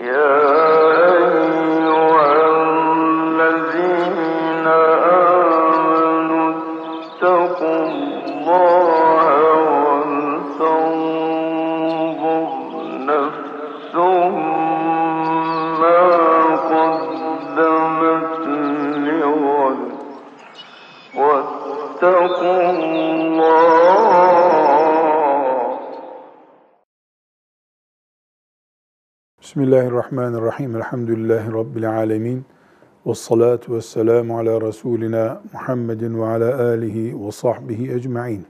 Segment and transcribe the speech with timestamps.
[0.00, 0.57] Yeah.
[29.58, 30.76] Bismillahirrahmanirrahim.
[30.76, 32.44] Elhamdülillahi Rabbil alemin.
[33.06, 38.46] Ve salatu ve selamu ala Resulina Muhammedin ve ala alihi ve sahbihi ecma'in.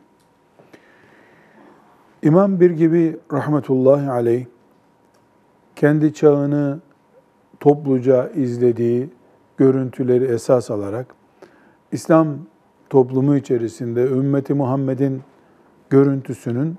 [2.22, 4.46] İmam bir gibi rahmetullahi aleyh,
[5.76, 6.80] kendi çağını
[7.60, 9.10] topluca izlediği
[9.56, 11.06] görüntüleri esas alarak,
[11.92, 12.28] İslam
[12.90, 15.22] toplumu içerisinde ümmeti Muhammed'in
[15.90, 16.76] görüntüsünün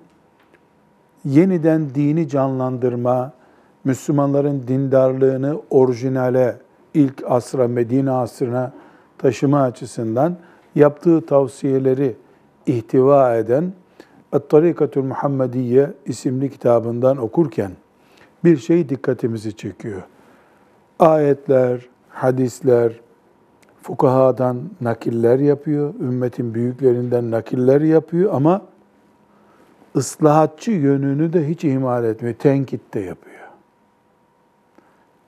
[1.25, 3.38] yeniden dini canlandırma,
[3.83, 6.57] Müslümanların dindarlığını orijinale,
[6.93, 8.71] ilk asra, Medine asrına
[9.17, 10.37] taşıma açısından
[10.75, 12.15] yaptığı tavsiyeleri
[12.65, 13.73] ihtiva eden
[14.31, 17.71] At-Tarikatül Muhammediye isimli kitabından okurken
[18.43, 20.01] bir şey dikkatimizi çekiyor.
[20.99, 22.99] Ayetler, hadisler,
[23.81, 28.61] fukahadan nakiller yapıyor, ümmetin büyüklerinden nakiller yapıyor ama
[29.95, 33.28] ıslahatçı yönünü de hiç ihmal etmiyor, tenkit de yapıyor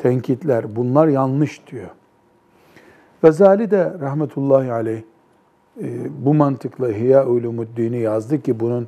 [0.01, 1.89] tenkitler, bunlar yanlış diyor.
[3.21, 5.01] Gazali de rahmetullahi aleyh
[5.81, 5.85] e,
[6.25, 8.87] bu mantıkla İhya Ulumuddin'i yazdı ki bunun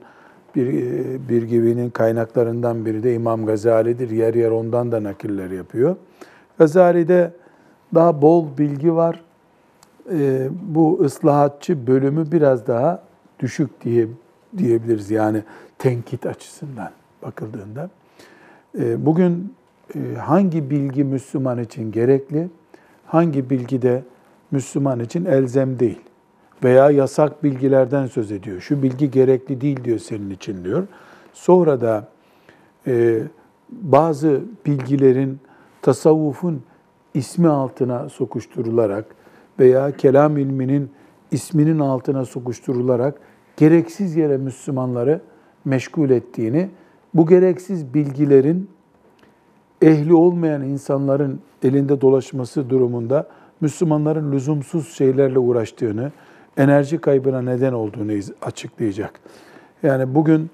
[0.55, 4.09] bir, e, bir gibinin kaynaklarından biri de İmam Gazali'dir.
[4.09, 5.95] Yer yer ondan da nakiller yapıyor.
[6.57, 7.31] Gazali'de
[7.95, 9.23] daha bol bilgi var.
[10.11, 13.03] E, bu ıslahatçı bölümü biraz daha
[13.39, 14.07] düşük diye
[14.57, 15.43] diyebiliriz yani
[15.77, 16.89] tenkit açısından
[17.21, 17.89] bakıldığında.
[18.97, 19.53] Bugün
[20.17, 22.49] hangi bilgi Müslüman için gerekli,
[23.05, 24.03] hangi bilgi de
[24.51, 25.99] Müslüman için elzem değil
[26.63, 28.61] veya yasak bilgilerden söz ediyor.
[28.61, 30.87] Şu bilgi gerekli değil diyor senin için diyor.
[31.33, 32.07] Sonra da
[32.87, 33.21] e,
[33.69, 35.39] bazı bilgilerin
[35.81, 36.63] tasavvufun
[37.13, 39.05] ismi altına sokuşturularak
[39.59, 40.91] veya kelam ilminin
[41.31, 43.17] isminin altına sokuşturularak
[43.57, 45.21] gereksiz yere Müslümanları
[45.65, 46.69] meşgul ettiğini,
[47.13, 48.69] bu gereksiz bilgilerin
[49.83, 53.27] ehli olmayan insanların elinde dolaşması durumunda
[53.61, 56.11] Müslümanların lüzumsuz şeylerle uğraştığını,
[56.57, 58.11] enerji kaybına neden olduğunu
[58.41, 59.19] açıklayacak.
[59.83, 60.49] Yani bugün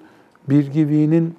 [0.48, 1.34] Birgivi'nin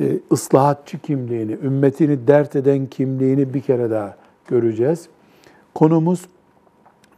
[0.00, 4.16] e, ıslahatçı kimliğini, ümmetini dert eden kimliğini bir kere daha
[4.48, 5.08] göreceğiz.
[5.74, 6.26] Konumuz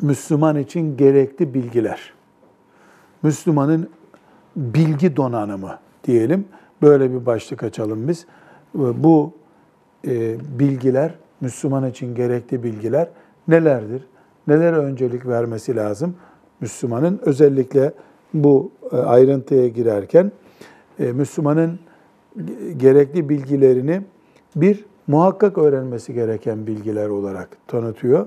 [0.03, 2.13] Müslüman için gerekli bilgiler.
[3.23, 3.91] Müslümanın
[4.57, 6.45] bilgi donanımı diyelim.
[6.83, 8.27] Böyle bir başlık açalım biz.
[8.75, 9.33] Bu
[10.07, 13.09] e, bilgiler, Müslüman için gerekli bilgiler
[13.49, 14.03] nelerdir?
[14.47, 16.15] Nelere öncelik vermesi lazım?
[16.61, 17.93] Müslümanın özellikle
[18.35, 20.33] bu e, ayrıntıya girerken
[20.99, 21.79] e, Müslümanın
[22.77, 24.03] gerekli bilgilerini
[24.57, 28.27] bir muhakkak öğrenmesi gereken bilgiler olarak tanıtıyor.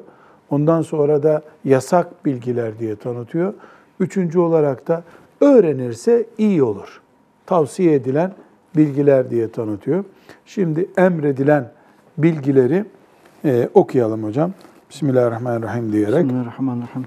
[0.50, 3.54] Ondan sonra da yasak bilgiler diye tanıtıyor.
[4.00, 5.04] Üçüncü olarak da
[5.42, 7.02] öğrenirse iyi olur.
[7.46, 8.34] Tavsiye edilen
[8.76, 10.04] bilgiler diye tanıtıyor.
[10.46, 11.72] Şimdi emredilen
[12.18, 12.86] bilgileri
[13.46, 14.52] e, okuyalım hocam.
[14.90, 16.24] Bismillahirrahmanirrahim diyerek.
[16.24, 17.06] Bismillahirrahmanirrahim.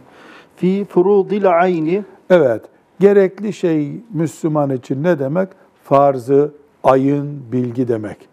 [0.57, 2.05] Fi furudil ayni.
[2.31, 2.63] Evet.
[3.01, 5.49] Gerekli şey Müslüman için ne demek?
[5.85, 6.51] Farzı,
[6.85, 8.29] ayın, bilgi demek.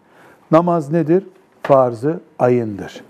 [0.50, 1.26] Namaz nedir?
[1.62, 3.04] Farzı, ayındır.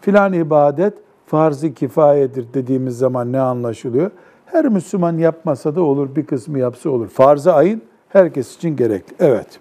[0.00, 0.94] Filan ibadet
[1.26, 4.10] farzı kifayedir dediğimiz zaman ne anlaşılıyor?
[4.46, 7.08] Her Müslüman yapmasa da olur, bir kısmı yapsa olur.
[7.08, 9.14] Farzı ayın herkes için gerekli.
[9.18, 9.60] Evet.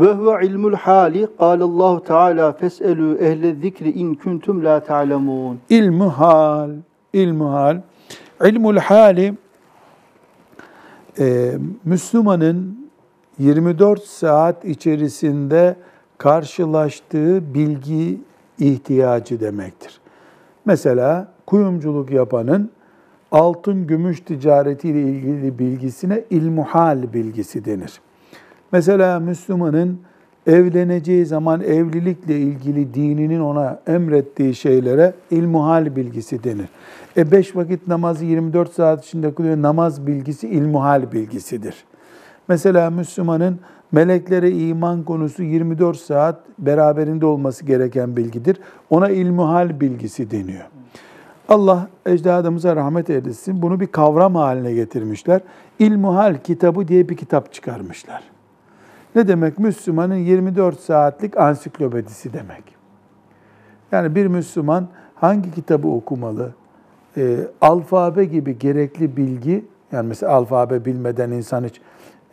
[0.00, 1.28] Ve huve ilmul hali.
[1.38, 5.58] Allahu Teala feselu ehle zikri in kuntum la ta'lemun.
[5.70, 6.70] İlmu hal,
[7.12, 7.80] ilmu hal.
[8.44, 9.34] İlmul hali
[11.18, 11.52] e,
[11.84, 12.90] Müslümanın
[13.38, 15.76] 24 saat içerisinde
[16.18, 18.20] karşılaştığı bilgi
[18.58, 20.00] ihtiyacı demektir.
[20.64, 22.70] Mesela kuyumculuk yapanın
[23.32, 28.00] altın gümüş ticaretiyle ilgili bilgisine ilmuhal bilgisi denir.
[28.72, 30.00] Mesela Müslümanın
[30.46, 36.68] evleneceği zaman evlilikle ilgili dininin ona emrettiği şeylere ilmuhal bilgisi denir.
[37.16, 39.62] E beş vakit namazı 24 saat içinde kılıyor.
[39.62, 41.84] Namaz bilgisi ilmuhal bilgisidir.
[42.48, 43.60] Mesela Müslümanın
[43.92, 48.56] meleklere iman konusu 24 saat beraberinde olması gereken bilgidir.
[48.90, 50.64] Ona ilmuhal bilgisi deniyor.
[51.48, 53.62] Allah ecdadımıza rahmet eylesin.
[53.62, 55.40] Bunu bir kavram haline getirmişler.
[55.78, 58.22] İlmuhal kitabı diye bir kitap çıkarmışlar.
[59.14, 59.58] Ne demek?
[59.58, 62.64] Müslümanın 24 saatlik ansiklopedisi demek.
[63.92, 66.54] Yani bir Müslüman hangi kitabı okumalı?
[67.16, 71.80] Ee, alfabe gibi gerekli bilgi, yani mesela alfabe bilmeden insan hiç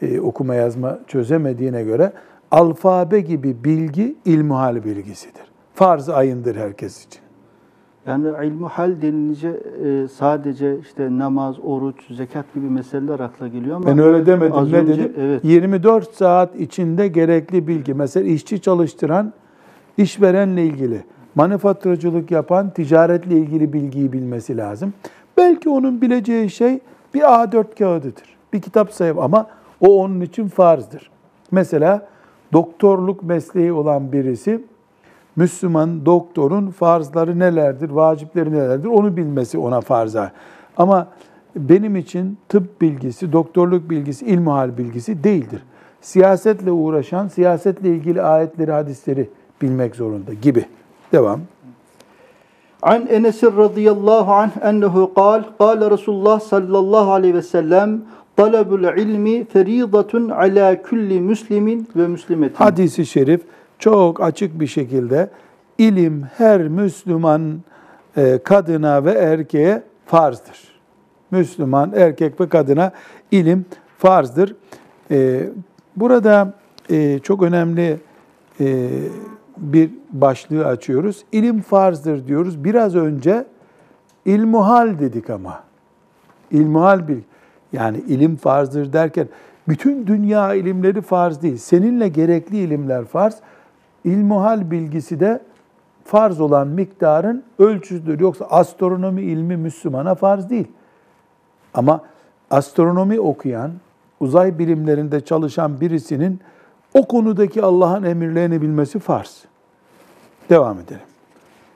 [0.02, 2.14] e, okuma yazma çözemediğine göre
[2.52, 5.44] alfabe gibi bilgi ilmuhal bilgisidir.
[5.74, 7.27] Farz ayındır herkes için.
[8.08, 9.50] Yani ilmu hal denilince
[9.86, 14.54] e, sadece işte namaz, oruç, zekat gibi meseleler akla geliyor ama Ben öyle demedim.
[14.56, 15.14] az ne önce- dedim?
[15.20, 15.46] Evet.
[15.46, 17.94] 24 saat içinde gerekli bilgi.
[17.94, 19.34] Mesela işçi çalıştıran
[19.98, 21.04] işverenle ilgili,
[21.36, 24.94] manifaturacılık yapan ticaretle ilgili bilgiyi bilmesi lazım.
[25.38, 26.80] Belki onun bileceği şey
[27.14, 28.38] bir A4 kağıdıdır.
[28.54, 29.48] Bir kitap sayı ama
[29.82, 31.10] o onun için farzdır.
[31.52, 32.08] Mesela
[32.54, 34.62] doktorluk mesleği olan birisi
[35.38, 40.32] Müslüman doktorun farzları nelerdir, vacipleri nelerdir onu bilmesi ona farza.
[40.78, 41.08] Ama
[41.56, 45.64] benim için tıp bilgisi, doktorluk bilgisi, ilmuhal bilgisi değildir.
[46.02, 49.30] Siyasetle uğraşan, siyasetle ilgili ayetleri, hadisleri
[49.62, 50.66] bilmek zorunda gibi.
[51.12, 51.40] Devam.
[52.82, 58.02] An Enes radıyallahu anh ennehu kal, kal Resulullah sallallahu aleyhi ve sellem,
[58.36, 62.56] talabul ilmi feridatun ala kulli müslimin ve müslimetin.
[62.56, 63.42] Hadisi şerif
[63.80, 65.30] çok açık bir şekilde
[65.78, 67.60] ilim her Müslüman
[68.18, 70.80] e, kadına ve erkeğe farzdır.
[71.32, 72.92] Müslüman erkek ve kadına
[73.32, 73.66] ilim
[73.98, 74.56] farzdır.
[75.12, 75.50] E,
[75.98, 76.54] Burada
[76.90, 77.98] e, çok önemli
[79.58, 81.24] bir başlığı açıyoruz.
[81.32, 82.64] İlim farzdır diyoruz.
[82.64, 83.46] Biraz önce
[84.26, 85.64] ilmuhal dedik ama.
[86.52, 87.22] İlmuhal bil.
[87.74, 89.28] Yani ilim farzdır derken
[89.68, 91.58] bütün dünya ilimleri farz değil.
[91.58, 93.38] Seninle gerekli ilimler farz.
[94.08, 95.42] İlmuhal bilgisi de
[96.06, 98.20] farz olan miktarın ölçüsüdür.
[98.20, 100.68] Yoksa astronomi ilmi Müslümana farz değil.
[101.74, 102.02] Ama
[102.52, 103.72] astronomi okuyan,
[104.20, 106.40] uzay bilimlerinde çalışan birisinin
[106.94, 109.46] o konudaki Allah'ın emirlerini bilmesi farz.
[110.50, 111.02] Devam edelim.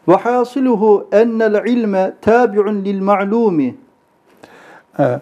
[0.07, 3.75] Ve hasiluhu ennel ilme tabi'un lil ma'lumi.
[4.97, 5.19] He.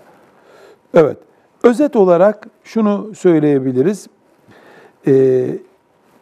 [0.93, 1.17] Evet.
[1.63, 4.07] Özet olarak şunu söyleyebiliriz.
[5.07, 5.59] Ee,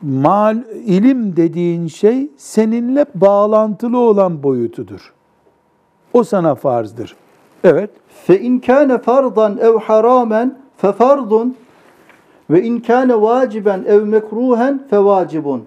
[0.01, 5.13] mal, ilim dediğin şey seninle bağlantılı olan boyutudur.
[6.13, 7.15] O sana farzdır.
[7.63, 7.89] Evet.
[8.25, 11.57] Fe in kana fardan ev haramen fe fardun
[12.49, 15.65] ve in kana vaciben ev mekruhen fe vacibun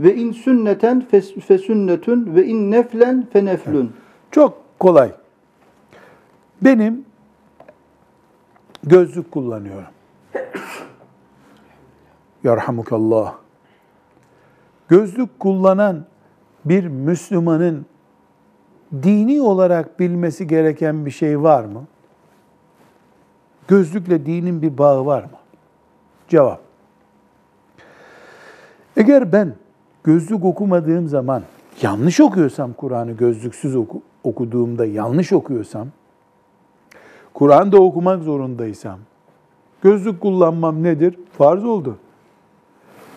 [0.00, 1.00] ve in sünneten
[1.46, 3.92] fe, sünnetun ve in neflen fe neflun.
[4.30, 5.12] Çok kolay.
[6.62, 7.04] Benim
[8.82, 9.88] gözlük kullanıyorum.
[12.44, 13.39] Yarhamukallah.
[14.90, 16.04] Gözlük kullanan
[16.64, 17.86] bir Müslümanın
[19.02, 21.84] dini olarak bilmesi gereken bir şey var mı?
[23.68, 25.38] Gözlükle dinin bir bağı var mı?
[26.28, 26.60] Cevap.
[28.96, 29.54] Eğer ben
[30.04, 31.42] gözlük okumadığım zaman
[31.82, 35.88] yanlış okuyorsam Kur'an'ı gözlüksüz oku, okuduğumda yanlış okuyorsam,
[37.34, 38.98] Kur'an'da okumak zorundaysam,
[39.82, 41.18] gözlük kullanmam nedir?
[41.38, 41.98] Farz oldu.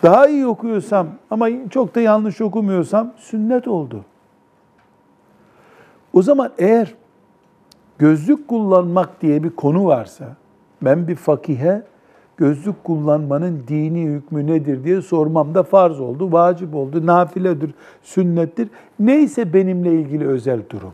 [0.04, 4.06] Daha iyi okuyorsam ama çok da yanlış okumuyorsam sünnet oldu.
[6.14, 6.94] O zaman eğer
[7.98, 10.26] gözlük kullanmak diye bir konu varsa,
[10.82, 11.84] ben bir fakihe
[12.38, 18.70] gözlük kullanmanın dini hükmü nedir diye sormam da farz oldu, vacip oldu, nafiledir, sünnettir.
[19.00, 20.94] Neyse benimle ilgili özel durum.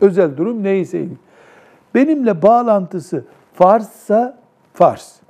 [0.00, 1.18] Özel durum neyse ilgili.
[1.94, 4.38] Benimle bağlantısı farzsa
[4.72, 5.23] farz.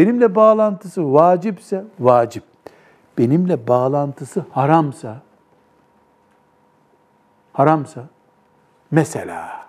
[0.00, 2.44] Benimle bağlantısı vacipse vacip.
[3.18, 5.22] Benimle bağlantısı haramsa
[7.52, 8.04] haramsa
[8.90, 9.66] mesela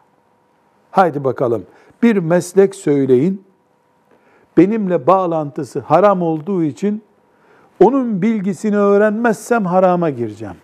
[0.91, 1.65] haydi bakalım
[2.03, 3.45] bir meslek söyleyin
[4.57, 7.03] benimle bağlantısı haram olduğu için
[7.83, 10.57] onun bilgisini öğrenmezsem harama gireceğim.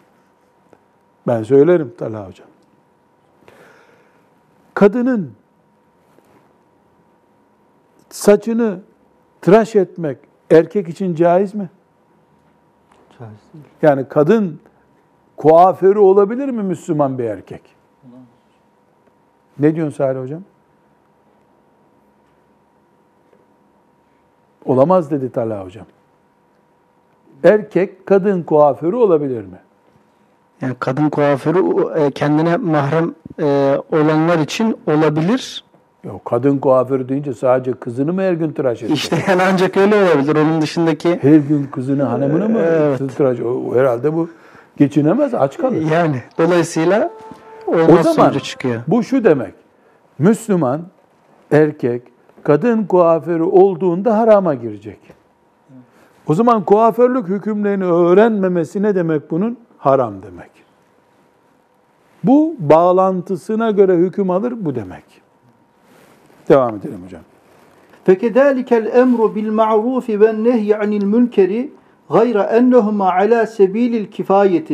[1.28, 2.48] Ben söylerim Talha Hocam.
[4.74, 5.34] Kadının
[8.10, 8.80] saçını
[9.48, 10.18] tıraş etmek
[10.52, 11.70] erkek için caiz mi?
[13.20, 13.66] Caiz değil.
[13.82, 14.60] Yani kadın
[15.38, 17.62] kuaförü olabilir mi Müslüman bir erkek?
[19.60, 20.44] Ne diyorsun Salih Hocam?
[24.66, 25.86] Olamaz dedi Talha Hocam.
[27.44, 29.60] Erkek kadın kuaförü olabilir mi?
[30.62, 35.64] Yani kadın kuaförü e, kendine mahrem e, olanlar için olabilir.
[36.04, 38.98] Yok kadın kuaförü deyince sadece kızını mı her gün tıraş edecek?
[38.98, 40.36] İşte yani ancak öyle olabilir.
[40.36, 43.18] Onun dışındaki Her gün kızını, hanımını mı Evet.
[43.18, 44.30] tıraş o- Herhalde bu
[44.78, 45.82] geçinemez, aç kalır.
[45.92, 47.10] yani dolayısıyla
[47.68, 48.82] O zaman çıkıyor.
[48.88, 49.54] bu şu demek.
[50.20, 50.82] Müslüman
[51.52, 52.02] erkek
[52.44, 55.00] kadın kuaförü olduğunda harama girecek.
[56.28, 59.58] O zaman kuaförlük hükümlerini öğrenmemesi ne demek bunun?
[59.78, 60.50] Haram demek.
[62.24, 65.04] Bu bağlantısına göre hüküm alır bu demek.
[66.49, 67.23] Devam edelim hocam.
[68.07, 71.53] فكذلك الأمر بالمعروف والنهي عن المنكر
[72.11, 74.71] غير أنهما على سبيل الكفاية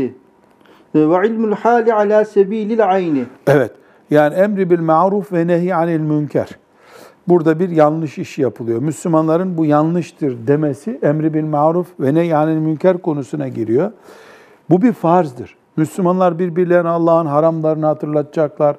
[1.11, 3.71] وعلم الحال على سبيل العين Evet.
[4.11, 6.49] Yani emri bil maruf ve nehy anil münker.
[7.29, 8.83] Burada bir yanlış iş yapılıyor.
[8.83, 13.93] Müslümanların bu yanlıştır demesi emri bil maruf ve nehy anil münker konusuna giriyor.
[14.71, 15.57] Bu bir farzdır.
[15.77, 18.77] Müslümanlar birbirlerine Allah'ın haramlarını hatırlatacaklar,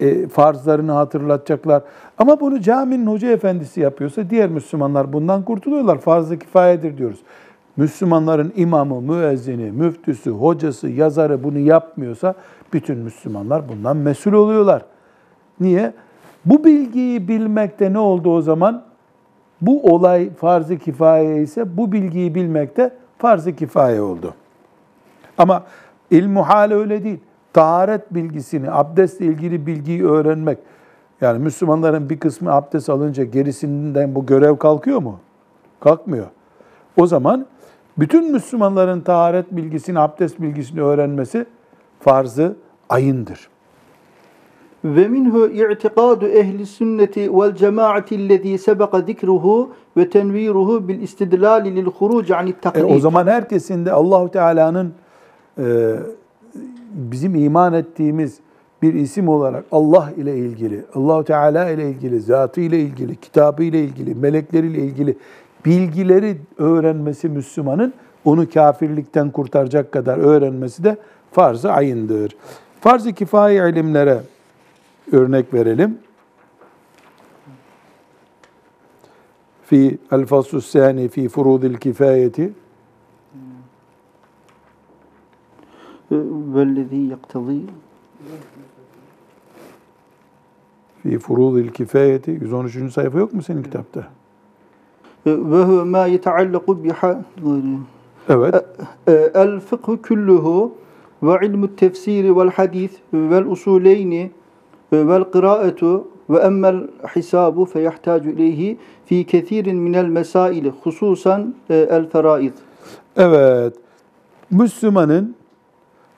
[0.00, 1.82] e, farzlarını hatırlatacaklar.
[2.18, 5.98] Ama bunu caminin hoca efendisi yapıyorsa diğer Müslümanlar bundan kurtuluyorlar.
[5.98, 7.18] Farz-ı kifayedir diyoruz.
[7.76, 12.34] Müslümanların imamı, müezzini, müftüsü, hocası, yazarı bunu yapmıyorsa
[12.72, 14.82] bütün Müslümanlar bundan mesul oluyorlar.
[15.60, 15.92] Niye?
[16.44, 18.82] Bu bilgiyi bilmekte ne oldu o zaman?
[19.60, 24.34] Bu olay farz-ı kifaye ise bu bilgiyi bilmekte farz-ı kifaye oldu.
[25.38, 25.62] Ama
[26.10, 27.18] ilmuhal öyle değil.
[27.60, 30.58] Taharet bilgisini, abdestle ilgili bilgiyi öğrenmek.
[31.20, 35.18] Yani Müslümanların bir kısmı abdest alınca gerisinden bu görev kalkıyor mu?
[35.80, 36.26] Kalkmıyor.
[36.96, 37.46] O zaman
[37.98, 41.46] bütün Müslümanların taharet bilgisini, abdest bilgisini öğrenmesi
[42.00, 42.56] farzı
[42.88, 43.48] ayındır.
[44.84, 51.86] ve minhu i'tikadu ehli sünneti vel cemaati ellezî sebeka zikruhu ve tenviruhu bil istidlali lil
[51.86, 52.84] huruc anit E, taklid.
[52.96, 54.92] o zaman herkesin de Allahu Teala'nın
[55.58, 55.64] e,
[56.96, 58.38] bizim iman ettiğimiz
[58.82, 63.84] bir isim olarak Allah ile ilgili, Allahu Teala ile ilgili, zatı ile ilgili, kitabı ile
[63.84, 65.16] ilgili, melekleriyle ilgili
[65.64, 70.96] bilgileri öğrenmesi Müslümanın onu kafirlikten kurtaracak kadar öğrenmesi de
[71.32, 72.36] farz-ı ayındır.
[72.80, 74.20] Farz-ı kifaye ilimlere
[75.12, 75.98] örnek verelim.
[79.62, 82.52] Fi el-faslu sani fi furudil kifayeti
[86.10, 87.60] vellezî yaktazî
[91.02, 92.92] fi furudil kifayeti 113.
[92.92, 94.06] sayfa yok mu senin kitapta?
[95.26, 97.24] ve huve ma yeteallaku biha
[98.28, 98.64] Evet.
[99.34, 100.74] el fıkhu kulluhu
[101.22, 104.30] ve ilmu tefsiri vel hadis vel usuleyni
[104.92, 112.52] vel kıraatu ve emmel hisabu feyahtacu ileyhi fi kethirin minel mesaili hususan el feraid.
[113.16, 113.74] Evet.
[114.50, 115.34] Müslümanın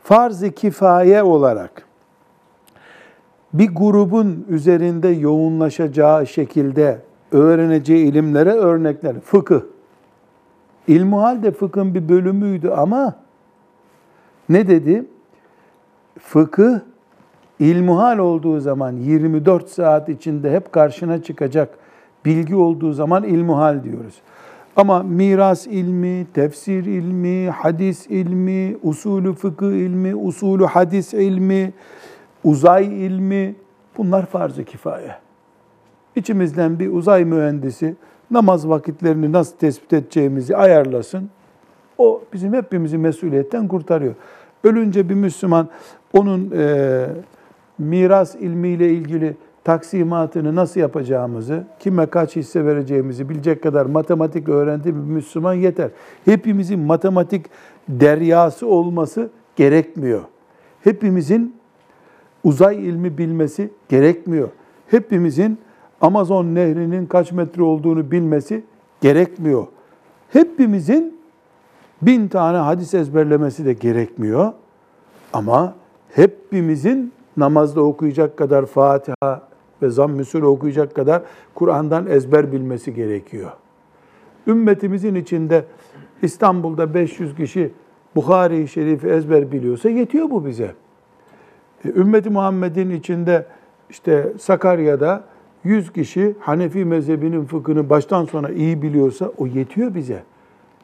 [0.09, 1.83] farz-ı kifaye olarak
[3.53, 6.99] bir grubun üzerinde yoğunlaşacağı şekilde
[7.33, 9.21] öğreneceği ilimlere örnekler.
[9.21, 9.61] Fıkıh.
[10.87, 13.15] İlmuhal de fıkhın bir bölümüydü ama
[14.49, 15.05] ne dedi?
[16.19, 16.81] Fıkıh
[17.61, 21.79] ilmuhal olduğu zaman 24 saat içinde hep karşına çıkacak
[22.25, 24.15] bilgi olduğu zaman ilmuhal diyoruz.
[24.79, 31.73] Ama miras ilmi, tefsir ilmi, hadis ilmi, usulü fıkıh ilmi, usulü hadis ilmi,
[32.45, 33.55] uzay ilmi
[33.97, 35.15] bunlar farz-ı kifaye.
[36.17, 37.97] İçimizden bir uzay mühendisi
[38.31, 41.31] namaz vakitlerini nasıl tespit edeceğimizi ayarlasın.
[41.99, 44.15] O bizim hepimizi mesuliyetten kurtarıyor.
[44.65, 45.69] Ölünce bir Müslüman
[46.13, 47.07] onun e,
[47.79, 55.01] miras ilmiyle ilgili taksimatını nasıl yapacağımızı, kime kaç hisse vereceğimizi bilecek kadar matematik öğrendi bir
[55.01, 55.91] Müslüman yeter.
[56.25, 57.47] Hepimizin matematik
[57.89, 60.21] deryası olması gerekmiyor.
[60.85, 61.57] Hepimizin
[62.45, 64.49] uzay ilmi bilmesi gerekmiyor.
[64.87, 65.59] Hepimizin
[66.01, 68.65] Amazon nehrinin kaç metre olduğunu bilmesi
[69.01, 69.67] gerekmiyor.
[70.33, 71.19] Hepimizin
[72.03, 74.53] bin tane hadis ezberlemesi de gerekmiyor.
[75.33, 75.75] Ama
[76.15, 79.48] hepimizin namazda okuyacak kadar Fatiha
[79.83, 81.23] ve zamm-ı okuyacak kadar
[81.55, 83.51] Kur'an'dan ezber bilmesi gerekiyor.
[84.47, 85.65] Ümmetimizin içinde
[86.23, 87.73] İstanbul'da 500 kişi
[88.17, 90.75] Bukhari-i Şerif'i ezber biliyorsa yetiyor bu bize.
[91.85, 93.47] E, Ümmeti Muhammed'in içinde
[93.91, 95.25] işte Sakarya'da
[95.65, 100.23] 100 kişi Hanefi mezhebinin fıkhını baştan sona iyi biliyorsa o yetiyor bize.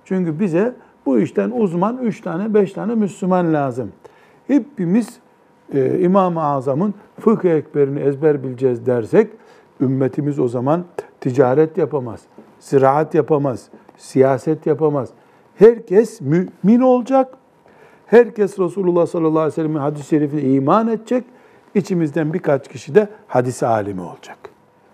[0.05, 0.75] Çünkü bize
[1.07, 3.93] bu işten uzman 3 tane 5 tane Müslüman lazım.
[4.47, 5.21] Hepimiz
[5.75, 9.31] e, İmam-ı Azam'ın fıkıh ekberini ezber bileceğiz dersek
[9.81, 10.85] ümmetimiz o zaman
[11.21, 12.21] ticaret yapamaz,
[12.61, 15.09] ziraat yapamaz, siyaset yapamaz.
[15.57, 17.35] Herkes mümin olacak.
[18.07, 21.25] Herkes Resulullah sallallahu aleyhi ve sellem'in hadis-i şerifine iman edecek.
[21.75, 24.39] İçimizden birkaç kişi de hadis alimi olacak.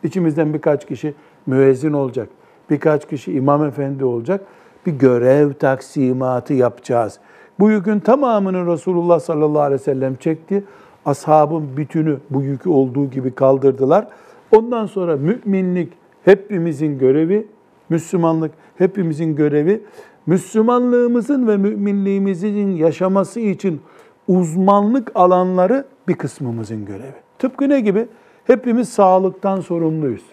[0.03, 1.15] İçimizden birkaç kişi
[1.47, 2.29] müezzin olacak.
[2.71, 4.41] Birkaç kişi imam efendi olacak.
[4.87, 7.19] Bir görev taksimatı yapacağız.
[7.61, 10.64] Bu yükün tamamını Resulullah sallallahu aleyhi ve sellem çekti.
[11.05, 14.09] Ashabın bütünü bu yükü olduğu gibi kaldırdılar.
[14.57, 15.93] Ondan sonra müminlik
[16.25, 17.47] hepimizin görevi,
[17.88, 19.83] Müslümanlık hepimizin görevi.
[20.26, 23.81] Müslümanlığımızın ve müminliğimizin yaşaması için
[24.29, 27.14] uzmanlık alanları bir kısmımızın görevi.
[27.38, 28.07] Tıpkı ne gibi?
[28.45, 30.25] Hepimiz sağlıktan sorumluyuz.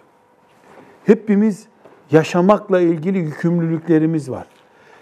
[1.05, 1.67] Hepimiz
[2.11, 4.47] yaşamakla ilgili yükümlülüklerimiz var.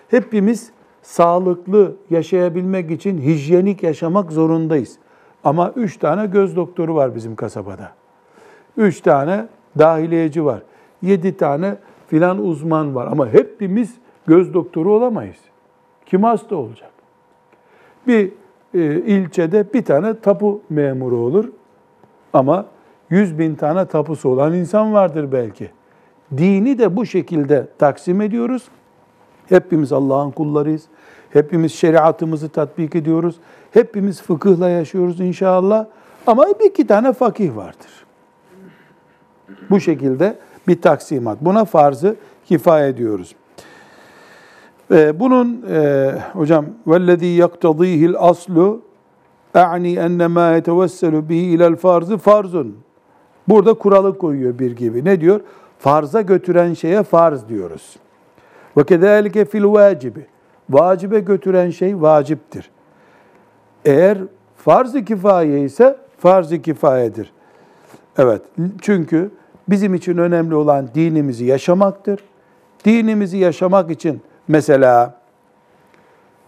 [0.10, 0.72] Hepimiz
[1.06, 4.98] sağlıklı yaşayabilmek için hijyenik yaşamak zorundayız.
[5.44, 7.92] Ama üç tane göz doktoru var bizim kasabada.
[8.78, 9.48] Üç tane
[9.80, 10.62] dahiliyeci var.
[11.02, 11.76] Yedi tane
[12.08, 13.08] filan uzman var.
[13.08, 13.96] Ama hepimiz
[14.28, 15.38] göz doktoru olamayız.
[16.06, 16.92] Kim hasta olacak?
[18.08, 18.32] Bir
[18.74, 21.50] e, ilçede bir tane tapu memuru olur.
[22.34, 22.66] Ama
[23.10, 25.70] yüz bin tane tapusu olan insan vardır belki.
[26.38, 28.68] Dini de bu şekilde taksim ediyoruz.
[29.50, 30.84] Hepimiz Allah'ın kullarıyız.
[31.30, 33.36] Hepimiz şeriatımızı tatbik ediyoruz.
[33.72, 35.86] Hepimiz fıkıhla yaşıyoruz inşallah.
[36.28, 38.06] Ama bir iki tane fakih vardır.
[39.70, 40.38] Bu şekilde
[40.68, 41.42] bir taksimat.
[41.42, 43.36] Buna farzı kifaya diyoruz.
[44.92, 48.82] Ee, bunun e, hocam vellezî yaktadîhil aslu
[49.54, 52.78] a'ni enne mâ yetevesselu bihi ilel farzı farzun.
[53.48, 55.06] Burada kuralı koyuyor bir gibi.
[55.06, 55.42] Ne diyor?
[55.80, 57.96] Farza götüren şeye farz diyoruz.
[58.78, 60.26] Ve kedâlike fil vacibi.
[60.70, 62.72] Vacibe götüren şey vaciptir.
[63.86, 64.18] Eğer
[64.56, 67.34] farz-ı kifaye ise farz-ı kifayedir.
[68.18, 68.42] Evet,
[68.82, 69.32] çünkü
[69.68, 72.20] bizim için önemli olan dinimizi yaşamaktır.
[72.86, 75.20] Dinimizi yaşamak için mesela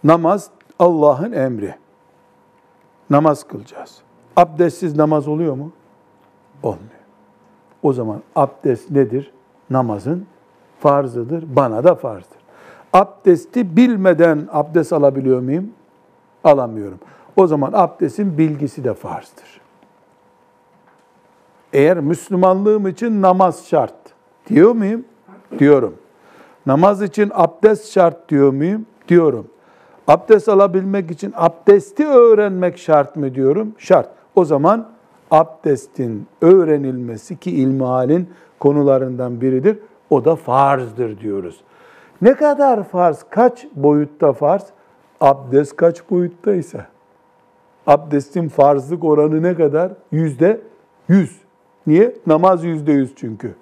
[0.04, 1.74] namaz Allah'ın emri.
[3.10, 3.98] Namaz kılacağız.
[4.36, 5.72] Abdestsiz namaz oluyor mu?
[6.62, 6.82] Olmuyor.
[7.82, 9.32] O zaman abdest nedir?
[9.70, 10.26] Namazın
[10.80, 11.44] farzıdır.
[11.56, 12.38] Bana da farzdır.
[12.92, 15.70] Abdesti bilmeden abdest alabiliyor muyum?
[16.44, 16.98] Alamıyorum.
[17.36, 19.60] O zaman abdestin bilgisi de farzdır.
[21.72, 23.94] Eğer Müslümanlığım için namaz şart
[24.48, 25.04] diyor muyum?
[25.58, 25.94] Diyorum.
[26.66, 28.86] Namaz için abdest şart diyor muyum?
[29.08, 29.46] Diyorum.
[30.08, 33.74] Abdest alabilmek için abdesti öğrenmek şart mı diyorum?
[33.78, 34.08] Şart.
[34.34, 34.88] O zaman
[35.30, 39.78] abdestin öğrenilmesi ki ilmihalin konularından biridir.
[40.10, 41.60] O da farzdır diyoruz.
[42.22, 43.24] Ne kadar farz?
[43.30, 44.66] Kaç boyutta farz?
[45.20, 46.86] Abdest kaç boyuttaysa.
[47.86, 49.92] Abdestin farzlık oranı ne kadar?
[50.12, 50.60] Yüzde
[51.08, 51.38] yüz.
[51.86, 52.14] Niye?
[52.26, 53.54] Namaz yüzde yüz çünkü.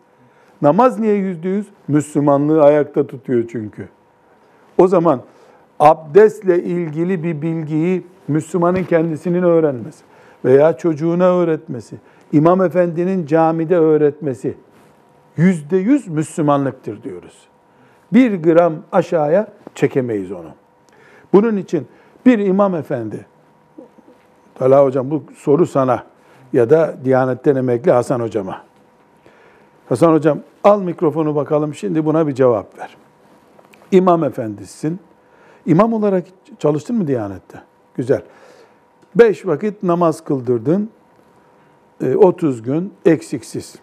[0.62, 1.66] Namaz niye yüzde yüz?
[1.88, 3.88] Müslümanlığı ayakta tutuyor çünkü.
[4.78, 5.20] O zaman
[5.80, 10.04] abdestle ilgili bir bilgiyi Müslümanın kendisinin öğrenmesi
[10.44, 11.96] veya çocuğuna öğretmesi,
[12.32, 14.54] imam efendinin camide öğretmesi
[15.36, 17.48] yüzde yüz Müslümanlıktır diyoruz.
[18.12, 20.50] Bir gram aşağıya çekemeyiz onu.
[21.32, 21.88] Bunun için
[22.26, 23.26] bir imam efendi,
[24.54, 26.04] Talha hocam bu soru sana
[26.52, 28.62] ya da Diyanet'ten emekli Hasan hocama.
[29.88, 32.96] Hasan hocam al mikrofonu bakalım şimdi buna bir cevap ver.
[33.90, 35.00] İmam efendisin.
[35.66, 36.26] İmam olarak
[36.58, 37.62] çalıştın mı Diyanet'te?
[37.94, 38.22] Güzel.
[39.14, 40.90] Beş vakit namaz kıldırdın.
[42.16, 43.74] 30 gün eksiksiz.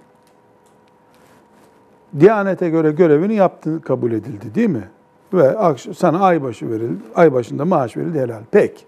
[2.20, 4.90] Diyanete göre görevini yaptın, kabul edildi değil mi?
[5.34, 5.56] Ve
[5.98, 8.42] sana aybaşı verildi, ay başında maaş verildi helal.
[8.52, 8.86] Peki.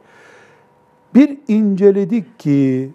[1.15, 2.91] Bir inceledik ki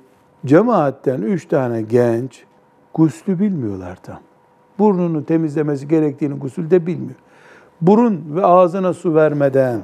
[0.47, 2.45] cemaatten üç tane genç
[2.95, 4.19] guslü bilmiyorlar tam.
[4.79, 7.19] Burnunu temizlemesi gerektiğini gusül de bilmiyor.
[7.81, 9.81] Burun ve ağzına su vermeden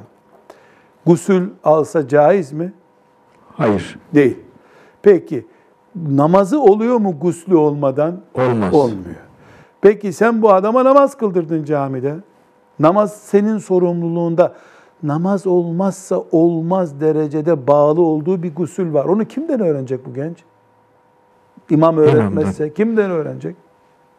[1.05, 2.73] gusül alsa caiz mi?
[3.53, 3.99] Hayır.
[4.13, 4.37] Değil.
[5.01, 5.45] Peki
[5.95, 8.21] namazı oluyor mu guslü olmadan?
[8.33, 8.73] Olmaz.
[8.73, 9.26] Olmuyor.
[9.81, 12.15] Peki sen bu adama namaz kıldırdın camide.
[12.79, 14.53] Namaz senin sorumluluğunda.
[15.03, 19.05] Namaz olmazsa olmaz derecede bağlı olduğu bir gusül var.
[19.05, 20.37] Onu kimden öğrenecek bu genç?
[21.69, 23.55] İmam öğretmezse kimden öğrenecek?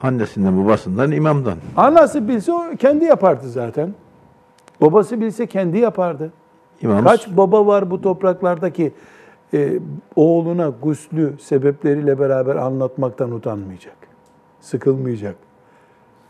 [0.00, 1.58] Annesinden, babasından, imamdan.
[1.76, 3.94] Anası bilse o kendi yapardı zaten.
[4.80, 6.32] Babası bilse kendi yapardı.
[6.82, 8.92] İmam Kaç baba var bu topraklardaki
[9.54, 9.78] e,
[10.16, 13.96] oğluna guslü sebepleriyle beraber anlatmaktan utanmayacak.
[14.60, 15.47] Sıkılmayacak.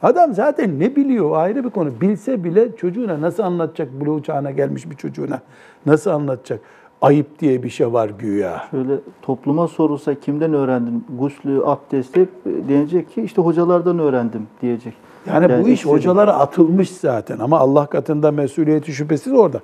[0.02, 1.90] Adam zaten ne biliyor ayrı bir konu.
[2.00, 5.40] Bilse bile çocuğuna nasıl anlatacak bu uçağına gelmiş bir çocuğuna?
[5.86, 6.60] Nasıl anlatacak?
[7.02, 8.62] Ayıp diye bir şey var güya.
[8.70, 12.28] Şöyle topluma sorulsa kimden öğrendin guslü, abdesti
[12.68, 14.94] denecek ki işte hocalardan öğrendim diyecek.
[15.26, 19.60] Yani, bu iş hocalara atılmış zaten ama Allah katında mesuliyeti şüphesiz orada.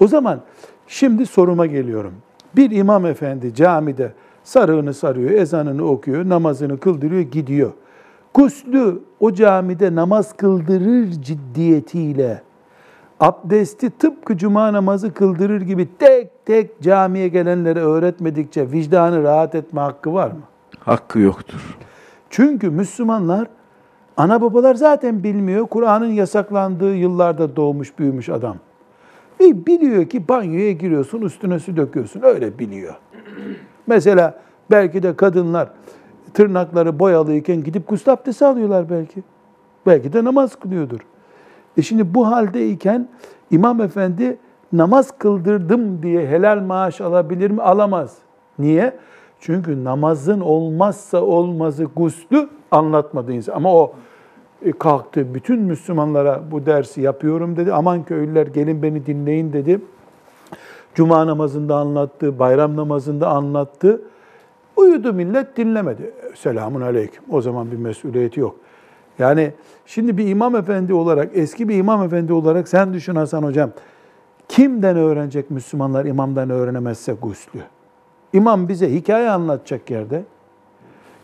[0.00, 0.40] O zaman
[0.86, 2.12] şimdi soruma geliyorum.
[2.56, 4.12] Bir imam efendi camide
[4.44, 7.72] sarığını sarıyor, ezanını okuyor, namazını kıldırıyor, gidiyor.
[8.34, 12.42] Guslü o camide namaz kıldırır ciddiyetiyle
[13.20, 20.14] abdesti tıpkı cuma namazı kıldırır gibi tek tek camiye gelenlere öğretmedikçe vicdanı rahat etme hakkı
[20.14, 20.40] var mı?
[20.80, 21.78] hakkı yoktur.
[22.30, 23.48] Çünkü Müslümanlar
[24.16, 25.66] Ana babalar zaten bilmiyor.
[25.66, 28.56] Kur'an'ın yasaklandığı yıllarda doğmuş büyümüş adam.
[29.40, 32.22] E biliyor ki banyoya giriyorsun, üstüne su döküyorsun.
[32.22, 32.94] Öyle biliyor.
[33.86, 34.40] Mesela
[34.70, 35.68] belki de kadınlar
[36.34, 39.22] tırnakları boyalıyken gidip gusül abdesti alıyorlar belki.
[39.86, 41.00] Belki de namaz kılıyordur.
[41.76, 43.08] E şimdi bu haldeyken
[43.50, 44.38] imam efendi
[44.72, 47.62] namaz kıldırdım diye helal maaş alabilir mi?
[47.62, 48.18] Alamaz.
[48.58, 48.96] Niye?
[49.40, 53.54] Çünkü namazın olmazsa olmazı guslü anlatmadı insan.
[53.54, 53.92] Ama o
[54.62, 57.72] e, kalktı bütün Müslümanlara bu dersi yapıyorum dedi.
[57.72, 59.80] Aman köylüler gelin beni dinleyin dedi.
[60.94, 64.02] Cuma namazında anlattı, bayram namazında anlattı.
[64.76, 66.12] Uyudu millet dinlemedi.
[66.34, 67.24] Selamun aleyküm.
[67.30, 68.56] O zaman bir mesuliyeti yok.
[69.18, 69.52] Yani
[69.86, 73.70] şimdi bir imam efendi olarak, eski bir imam efendi olarak sen düşün Hasan hocam.
[74.48, 77.60] Kimden öğrenecek Müslümanlar imamdan öğrenemezse guslü?
[78.32, 80.22] İmam bize hikaye anlatacak yerde.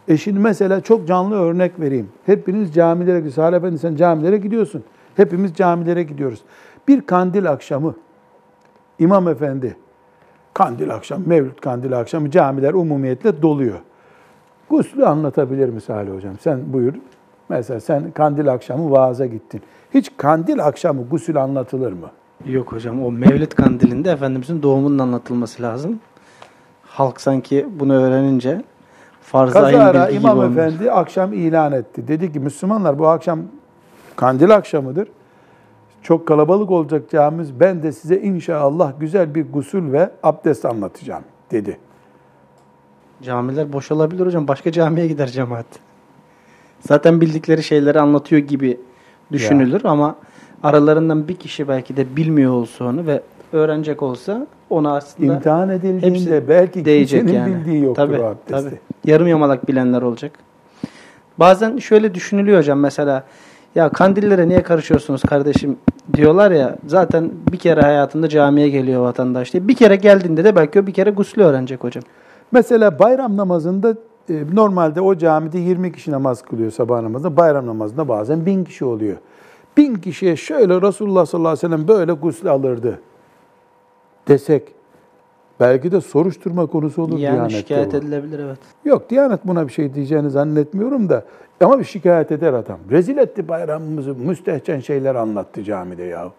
[0.08, 2.08] E şimdi mesela çok canlı örnek vereyim.
[2.26, 3.34] Hepiniz camilere gidiyorsunuz.
[3.34, 4.84] Salih Efendi sen camilere gidiyorsun.
[5.16, 6.42] Hepimiz camilere gidiyoruz.
[6.88, 7.94] Bir kandil akşamı
[8.98, 9.76] İmam Efendi
[10.54, 13.78] kandil akşam, Mevlüt kandil akşamı camiler umumiyetle doluyor.
[14.70, 16.38] Guslü anlatabilir mi Salih Hocam?
[16.40, 16.94] Sen buyur.
[17.48, 19.62] Mesela sen kandil akşamı vaaza gittin.
[19.94, 22.10] Hiç kandil akşamı gusül anlatılır mı?
[22.44, 26.00] Yok hocam o Mevlid kandilinde Efendimizin doğumunun anlatılması lazım.
[26.82, 28.62] Halk sanki bunu öğrenince
[29.20, 30.58] farz-ı ayn Kazara bilgi İmam gibi olmuş.
[30.58, 32.08] Efendi akşam ilan etti.
[32.08, 33.40] Dedi ki Müslümanlar bu akşam
[34.16, 35.08] kandil akşamıdır.
[36.02, 37.60] Çok kalabalık olacak camimiz.
[37.60, 41.78] Ben de size inşallah güzel bir gusül ve abdest anlatacağım dedi.
[43.22, 44.48] Camiler boş olabilir hocam.
[44.48, 45.66] Başka camiye gider cemaat.
[46.80, 48.80] Zaten bildikleri şeyleri anlatıyor gibi
[49.32, 50.16] düşünülür ama
[50.62, 56.06] aralarından bir kişi belki de bilmiyor olsa onu ve öğrenecek olsa ona aslında İmtihan edildiğinde
[56.06, 57.54] hepsi belki değecek kimsenin yani.
[57.54, 58.50] bildiği yoktur Tabii, abdesti.
[58.50, 58.80] tabii.
[59.04, 60.32] Yarım yamalak bilenler olacak.
[61.38, 63.24] Bazen şöyle düşünülüyor hocam mesela
[63.74, 65.76] ya kandillere niye karışıyorsunuz kardeşim
[66.14, 69.68] diyorlar ya zaten bir kere hayatında camiye geliyor vatandaş diye.
[69.68, 72.02] Bir kere geldiğinde de belki o bir kere guslü öğrenecek hocam.
[72.52, 73.96] Mesela bayram namazında
[74.30, 77.36] e, normalde o camide 20 kişi namaz kılıyor sabah namazında.
[77.36, 79.16] Bayram namazında bazen 1000 kişi oluyor.
[79.76, 83.00] 1000 kişiye şöyle Resulullah sallallahu aleyhi ve sellem böyle gusül alırdı
[84.28, 84.62] desek
[85.60, 87.96] belki de soruşturma konusu olur yani Diyanet'te şikayet bu.
[87.96, 88.58] edilebilir evet.
[88.84, 91.24] Yok Diyanet buna bir şey diyeceğini zannetmiyorum da
[91.60, 92.78] ama bir şikayet eder adam.
[92.90, 96.32] Rezil etti bayramımızı, müstehcen şeyler anlattı camide ya.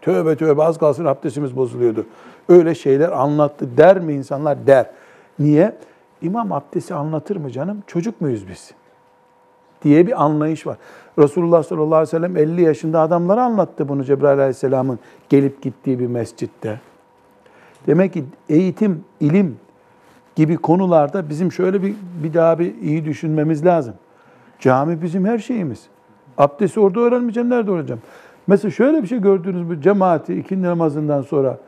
[0.00, 2.06] Tövbe tövbe az kalsın abdestimiz bozuluyordu.
[2.48, 4.66] Öyle şeyler anlattı der mi insanlar?
[4.66, 4.86] Der.
[5.40, 5.76] Niye?
[6.22, 7.82] İmam abdesti anlatır mı canım?
[7.86, 8.74] Çocuk muyuz biz?
[9.82, 10.76] diye bir anlayış var.
[11.18, 14.98] Resulullah sallallahu aleyhi ve sellem 50 yaşında adamlara anlattı bunu Cebrail aleyhisselamın
[15.28, 16.80] gelip gittiği bir mescitte.
[17.86, 19.56] Demek ki eğitim, ilim
[20.36, 23.94] gibi konularda bizim şöyle bir, bir daha bir iyi düşünmemiz lazım.
[24.58, 25.86] Cami bizim her şeyimiz.
[26.38, 28.02] Abdesti orada öğrenmeyeceğim, nerede öğreneceğim?
[28.46, 29.82] Mesela şöyle bir şey gördünüz mü?
[29.82, 31.58] Cemaati ikindi namazından sonra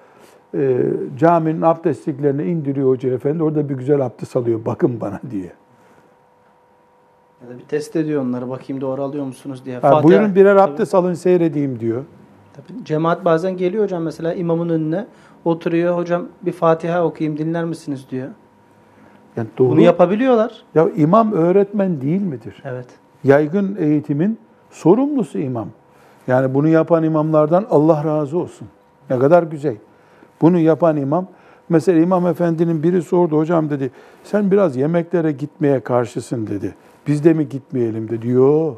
[0.54, 0.78] e,
[1.18, 3.42] caminin abdestliklerini indiriyor hoca efendi.
[3.42, 4.60] Orada bir güzel abdest alıyor.
[4.66, 5.52] Bakın bana diye.
[7.42, 9.78] Ya da bir test ediyor onları bakayım doğru alıyor musunuz diye.
[9.78, 10.72] Ha, Fatiha- buyurun birer Tabii.
[10.72, 12.04] abdest alın seyredeyim diyor.
[12.54, 12.84] Tabii.
[12.84, 15.06] Cemaat bazen geliyor hocam mesela imamın önüne
[15.44, 18.28] oturuyor hocam bir Fatiha okuyayım dinler misiniz diyor.
[19.36, 19.70] Yani doğru.
[19.70, 20.62] Bunu yapabiliyorlar.
[20.74, 22.62] ya imam öğretmen değil midir?
[22.64, 22.86] Evet.
[23.24, 24.38] Yaygın eğitimin
[24.70, 25.68] sorumlusu imam.
[26.26, 28.68] Yani bunu yapan imamlardan Allah razı olsun.
[29.10, 29.76] Ne kadar güzel.
[30.42, 31.26] Bunu yapan imam,
[31.68, 33.90] mesela imam efendinin biri sordu, hocam dedi,
[34.24, 36.74] sen biraz yemeklere gitmeye karşısın dedi.
[37.06, 38.28] Biz de mi gitmeyelim dedi.
[38.28, 38.74] Yo.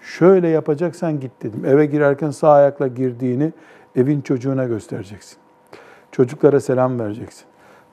[0.00, 1.64] Şöyle yapacaksan git dedim.
[1.64, 3.52] Eve girerken sağ ayakla girdiğini
[3.96, 5.38] evin çocuğuna göstereceksin.
[6.12, 7.44] Çocuklara selam vereceksin.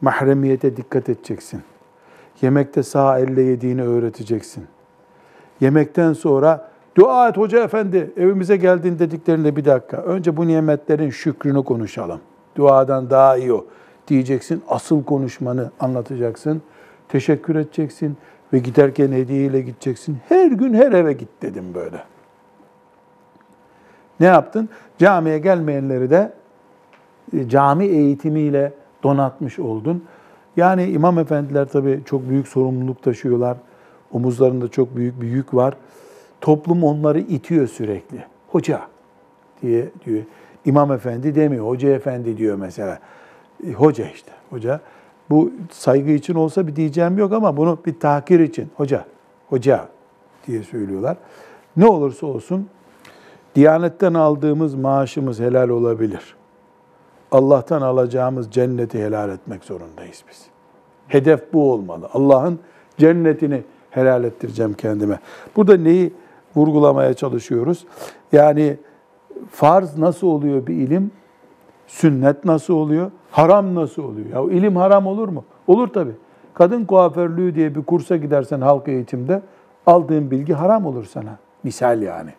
[0.01, 1.61] Mahremiyete dikkat edeceksin.
[2.41, 4.65] Yemekte sağ elle yediğini öğreteceksin.
[5.61, 9.97] Yemekten sonra dua et hoca efendi evimize geldin dediklerinde bir dakika.
[9.97, 12.19] Önce bu nimetlerin şükrünü konuşalım.
[12.55, 13.65] Duadan daha iyi o
[14.07, 14.63] diyeceksin.
[14.69, 16.61] Asıl konuşmanı anlatacaksın.
[17.09, 18.17] Teşekkür edeceksin
[18.53, 20.17] ve giderken hediyeyle gideceksin.
[20.29, 22.03] Her gün her eve git dedim böyle.
[24.19, 24.69] Ne yaptın?
[24.97, 26.33] Camiye gelmeyenleri de
[27.33, 30.03] e, cami eğitimiyle donatmış oldun.
[30.57, 33.57] Yani imam efendiler tabii çok büyük sorumluluk taşıyorlar.
[34.11, 35.73] Omuzlarında çok büyük bir yük var.
[36.41, 38.25] Toplum onları itiyor sürekli.
[38.47, 38.81] Hoca
[39.61, 40.23] diye diyor.
[40.65, 41.67] İmam efendi demiyor.
[41.67, 42.99] Hoca efendi diyor mesela.
[43.67, 44.31] E, Hoca işte.
[44.49, 44.79] Hoca.
[45.29, 48.69] Bu saygı için olsa bir diyeceğim yok ama bunu bir tahkir için.
[48.75, 49.05] Hoca.
[49.49, 49.87] Hoca
[50.47, 51.17] diye söylüyorlar.
[51.77, 52.67] Ne olursa olsun
[53.55, 56.35] Diyanetten aldığımız maaşımız helal olabilir.
[57.31, 60.45] Allah'tan alacağımız cenneti helal etmek zorundayız biz.
[61.07, 62.09] Hedef bu olmalı.
[62.13, 62.59] Allah'ın
[62.97, 65.19] cennetini helal ettireceğim kendime.
[65.55, 66.13] Burada neyi
[66.55, 67.85] vurgulamaya çalışıyoruz.
[68.31, 68.77] Yani
[69.51, 71.11] farz nasıl oluyor bir ilim?
[71.87, 73.11] Sünnet nasıl oluyor?
[73.31, 74.27] Haram nasıl oluyor?
[74.29, 75.43] Ya ilim haram olur mu?
[75.67, 76.11] Olur tabi.
[76.53, 79.41] Kadın kuaförlüğü diye bir kursa gidersen halk eğitimde
[79.85, 81.37] aldığın bilgi haram olur sana.
[81.63, 82.29] Misal yani.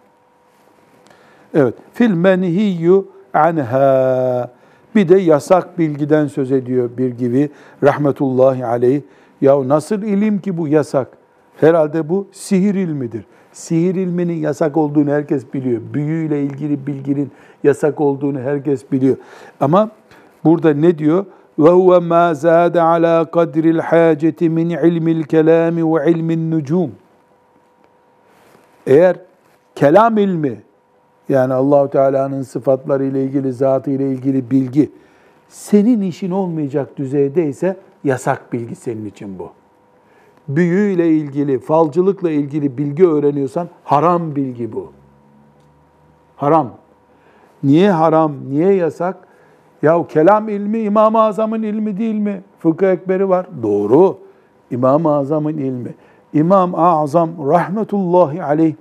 [1.54, 1.74] Evet.
[1.92, 4.50] Fil menhiyyu anha.
[4.94, 7.50] Bir de yasak bilgiden söz ediyor bir gibi
[7.82, 9.02] rahmetullahi aleyh.
[9.40, 11.08] Ya nasıl ilim ki bu yasak?
[11.56, 13.24] Herhalde bu sihir ilmidir.
[13.54, 15.82] Sihir ilminin yasak olduğunu herkes biliyor.
[15.94, 17.30] Büyüyle ilgili bilginin
[17.64, 19.16] yasak olduğunu herkes biliyor.
[19.60, 19.90] Ama
[20.44, 21.24] burada ne diyor?
[21.58, 26.90] Ve huve ma zade ala kadril haceti min ilmil kelami ve ilmin nucum.
[28.86, 29.16] Eğer
[29.74, 30.62] kelam ilmi
[31.28, 34.90] yani Allahu Teala'nın sıfatları ile ilgili, zatı ile ilgili bilgi
[35.48, 39.52] senin işin olmayacak düzeydeyse yasak bilgi senin için bu.
[40.48, 44.92] Büyüyle ilgili, falcılıkla ilgili bilgi öğreniyorsan haram bilgi bu.
[46.36, 46.70] Haram.
[47.62, 49.16] Niye haram, niye yasak?
[49.82, 52.42] Ya kelam ilmi İmam-ı Azam'ın ilmi değil mi?
[52.58, 53.46] Fıkıh ekberi var.
[53.62, 54.18] Doğru.
[54.70, 55.94] İmam-ı Azam'ın ilmi.
[56.32, 58.74] İmam-ı Azam rahmetullahi aleyh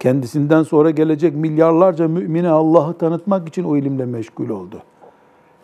[0.00, 4.82] kendisinden sonra gelecek milyarlarca mümine Allah'ı tanıtmak için o ilimle meşgul oldu.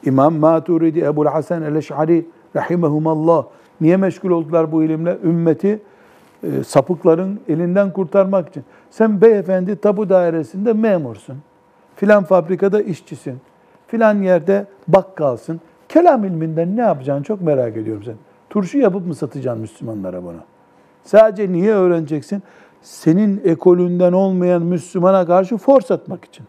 [0.04, 3.44] İmam Maturidi, Ebu'l Hasan el-Eş'ari rahimehumallah
[3.80, 5.18] niye meşgul oldular bu ilimle?
[5.24, 5.82] Ümmeti
[6.42, 8.64] e, sapıkların elinden kurtarmak için.
[8.90, 11.36] Sen beyefendi tabu dairesinde memursun.
[11.96, 13.40] Filan fabrikada işçisin.
[13.86, 15.60] Filan yerde bakkalsın.
[15.88, 18.14] Kelam ilminden ne yapacağını çok merak ediyorum sen.
[18.50, 20.38] Turşu yapıp mı satacaksın Müslümanlara bunu?
[21.04, 22.42] Sadece niye öğreneceksin?
[22.82, 26.46] Senin ekolünden olmayan Müslümana karşı force atmak için.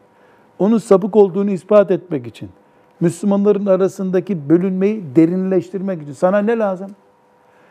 [0.60, 2.50] Onun sapık olduğunu ispat etmek için.
[3.00, 6.13] Müslümanların arasındaki bölünmeyi derinleştirmek için.
[6.13, 6.92] Sana ne lazım?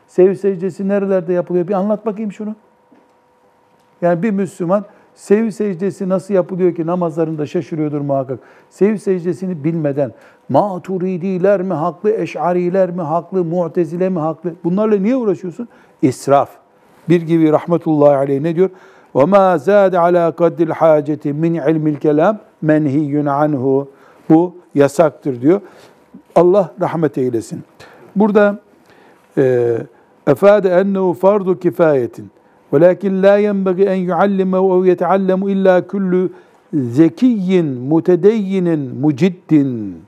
[0.08, 1.67] Sev secdesi nerelerde yapılıyor?
[1.67, 2.56] Bir anlat bakayım şunu.
[4.02, 8.39] Yani bir Müslüman sev secdesi nasıl yapılıyor ki namazlarında şaşırıyordur muhakkak.
[8.69, 10.12] Sev secdesini bilmeden
[10.49, 14.54] maturidiler mi haklı, eş'ariler mi haklı, mu'tezile mi haklı?
[14.63, 15.67] Bunlarla niye uğraşıyorsun?
[16.02, 16.49] İsraf.
[17.10, 18.69] Bir gibi rahmetullahi aleyh ne diyor?
[19.15, 23.89] وَمَا زَادَ عَلَى قَدِّ الْحَاجَةِ مِنْ عِلْمِ الْكَلَامِ مَنْهِيٌّ anhu.
[24.30, 25.62] Bu yasaktır diyor.
[26.36, 27.63] Allah rahmet eylesin.
[28.15, 28.60] Burada
[30.29, 32.31] efade ennehu fardu kifayetin.
[32.73, 36.31] Velakin la yenbagi en yuallimehu ev yeteallemu illa kullu
[36.73, 40.03] zekiyyin, mutedeyyinin, muciddin.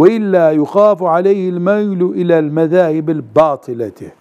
[0.00, 4.12] Ve illa yukhafu aleyhi'l meylu ila'l mezahibil batileti.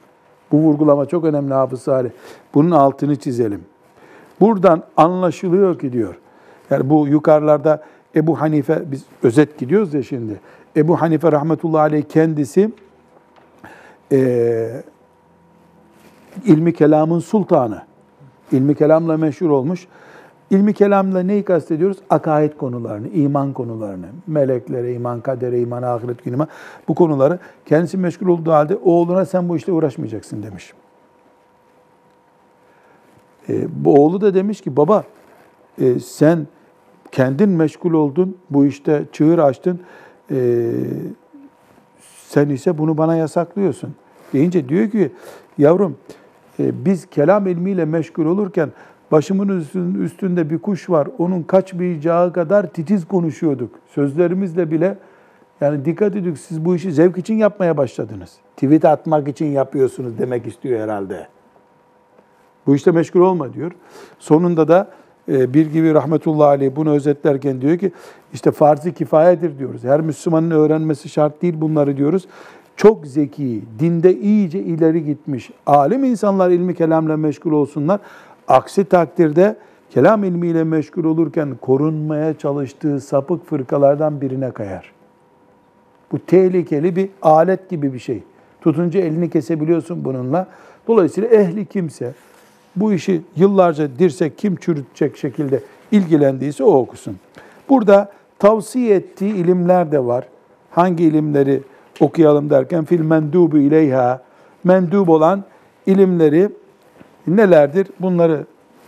[0.52, 2.10] Bu vurgulama çok önemli Hafız Salih.
[2.54, 3.62] Bunun altını çizelim.
[4.40, 6.16] Buradan anlaşılıyor ki diyor.
[6.70, 7.84] Yani bu yukarılarda
[8.16, 10.40] Ebu Hanife, biz özet gidiyoruz ya şimdi.
[10.78, 12.72] Ebu Hanife rahmetullahi aleyh kendisi
[14.12, 14.84] e,
[16.46, 17.82] ilmi kelamın sultanı.
[18.52, 19.88] İlmi kelamla meşhur olmuş.
[20.50, 21.98] İlmi kelamla neyi kastediyoruz?
[22.10, 26.48] Akaid konularını, iman konularını, meleklere, iman, kadere, iman, ahiret günü,
[26.88, 30.74] bu konuları kendisi meşgul olduğu halde oğluna sen bu işle uğraşmayacaksın demiş.
[33.50, 35.04] E, bu oğlu da demiş ki baba
[35.82, 36.48] e, sen
[37.12, 39.80] kendin meşgul oldun, bu işte çığır açtın,
[40.32, 40.72] e,
[42.28, 43.96] sen ise bunu bana yasaklıyorsun.
[44.34, 45.12] Deyince diyor ki
[45.58, 45.98] yavrum
[46.60, 48.70] biz kelam ilmiyle meşgul olurken
[49.12, 49.66] başımın
[50.02, 51.08] üstünde bir kuş var.
[51.18, 53.72] Onun kaçmayacağı kadar titiz konuşuyorduk.
[53.88, 54.98] Sözlerimizle bile
[55.62, 58.38] yani dikkat edin siz bu işi zevk için yapmaya başladınız.
[58.56, 61.28] Tweet atmak için yapıyorsunuz demek istiyor herhalde.
[62.68, 63.72] Bu işte meşgul olma diyor.
[64.20, 64.92] Sonunda da
[65.32, 67.92] e, bir gibi rahmetullahi aleyh bunu özetlerken diyor ki
[68.34, 69.84] işte farz-ı kifayedir diyoruz.
[69.84, 72.28] Her Müslümanın öğrenmesi şart değil bunları diyoruz.
[72.78, 78.00] Çok zeki, dinde iyice ileri gitmiş alim insanlar ilmi kelamla meşgul olsunlar.
[78.48, 79.56] Aksi takdirde
[79.90, 84.92] kelam ilmiyle meşgul olurken korunmaya çalıştığı sapık fırkalardan birine kayar.
[86.12, 88.24] Bu tehlikeli bir alet gibi bir şey.
[88.62, 90.48] Tutunca elini kesebiliyorsun bununla.
[90.88, 92.14] Dolayısıyla ehli kimse
[92.76, 95.60] bu işi yıllarca dirsek kim çürütecek şekilde
[95.92, 97.16] ilgilendiyse o okusun.
[97.70, 100.28] Burada tavsiye ettiği ilimler de var.
[100.72, 101.62] Hangi ilimleri
[102.04, 104.22] okuyalım derken fil mendubu ileyha
[104.64, 105.44] mendub olan
[105.86, 106.50] ilimleri
[107.28, 107.88] nelerdir?
[108.00, 108.46] Bunları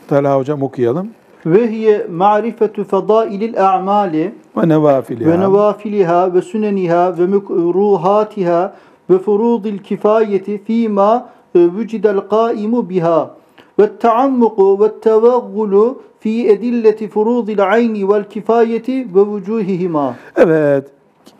[0.07, 1.07] Talha hocam okuyalım.
[1.45, 5.31] Ve hiye ma'rifetu fadailil a'mali Ve nevafiliha.
[5.31, 8.73] ve nevafiliha ve süneniha ve mekruhatiha
[9.09, 13.35] ve furudil kifayeti fîmâ vücidel kâimu biha
[13.79, 20.15] ve taammuku ve tevaggulu fi edilleti furudil ayni vel kifayeti ve vücuhihima.
[20.35, 20.85] Evet.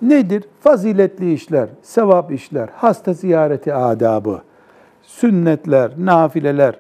[0.02, 0.44] Nedir?
[0.60, 4.42] Faziletli işler, sevap işler, hasta ziyareti adabı,
[5.02, 6.80] sünnetler, nafileler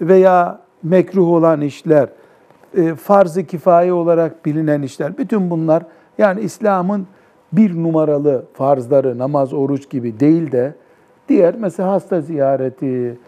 [0.00, 2.08] veya mekruh olan işler,
[2.76, 5.82] e, farz-ı kifaye olarak bilinen işler, bütün bunlar
[6.18, 7.06] yani İslam'ın
[7.52, 10.74] bir numaralı farzları, namaz, oruç gibi değil de
[11.28, 13.18] diğer mesela hasta ziyareti,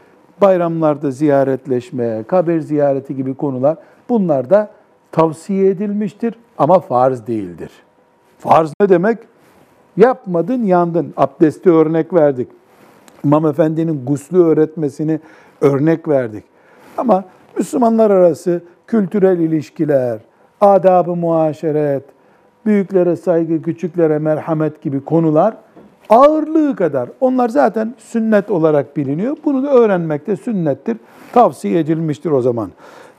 [0.40, 3.76] bayramlarda ziyaretleşme, kabir ziyareti gibi konular
[4.08, 4.70] bunlar da
[5.12, 7.70] tavsiye edilmiştir ama farz değildir.
[8.40, 9.18] Farz ne demek?
[9.96, 11.14] Yapmadın, yandın.
[11.16, 12.48] Abdesti örnek verdik.
[13.24, 15.20] İmam Efendi'nin guslü öğretmesini
[15.60, 16.44] örnek verdik.
[16.96, 17.24] Ama
[17.58, 20.18] Müslümanlar arası kültürel ilişkiler,
[20.60, 22.02] adab-ı muaşeret,
[22.66, 25.56] büyüklere saygı, küçüklere merhamet gibi konular
[26.08, 27.08] ağırlığı kadar.
[27.20, 29.36] Onlar zaten sünnet olarak biliniyor.
[29.44, 30.96] Bunu da öğrenmek de sünnettir.
[31.32, 32.70] Tavsiye edilmiştir o zaman.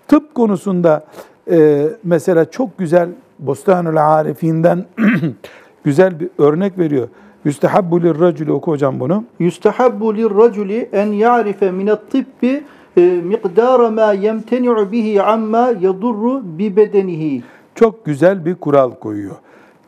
[0.07, 1.03] Tıp konusunda
[1.51, 3.09] e, mesela çok güzel
[3.41, 4.85] Bostanül Arifinden
[5.83, 7.07] güzel bir örnek veriyor.
[7.45, 9.23] Yüstehabbu lirracülü oku hocam bunu.
[9.39, 12.63] Yustahabbu lirraculi en ya'rife minat-tibbi
[12.97, 17.43] e, miqdara ma yemteni'u bihi amma yadurru bi bedenihi.
[17.75, 19.35] Çok güzel bir kural koyuyor.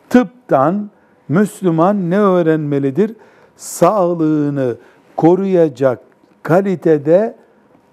[0.10, 0.90] Tıptan
[1.30, 3.16] Müslüman ne öğrenmelidir?
[3.56, 4.76] Sağlığını
[5.16, 6.00] koruyacak
[6.44, 7.36] kalitede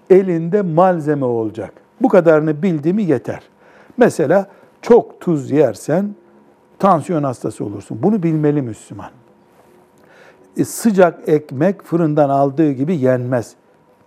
[0.09, 1.73] elinde malzeme olacak.
[2.01, 3.41] Bu kadarını bildi mi yeter.
[3.97, 4.47] Mesela
[4.81, 6.15] çok tuz yersen
[6.79, 7.99] tansiyon hastası olursun.
[8.03, 9.11] Bunu bilmeli Müslüman.
[10.57, 13.55] E, sıcak ekmek fırından aldığı gibi yenmez.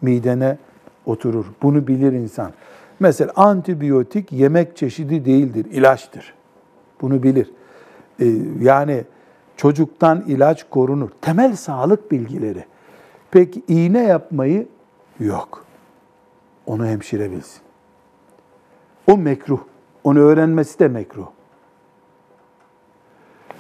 [0.03, 0.59] Midene
[1.07, 1.45] oturur.
[1.63, 2.53] Bunu bilir insan.
[3.01, 6.35] Mesela antibiyotik yemek çeşidi değildir, ilaçtır.
[7.01, 7.51] Bunu bilir.
[8.21, 8.27] E,
[8.61, 9.05] yani
[9.57, 11.11] çocuktan ilaç korunur.
[11.21, 12.65] Temel sağlık bilgileri.
[13.31, 14.69] Peki iğne yapmayı
[15.21, 15.65] yok.
[16.67, 17.61] Onu hemşire bilsin.
[19.07, 19.61] O mekruh.
[20.05, 21.27] Onu öğrenmesi de mekruh.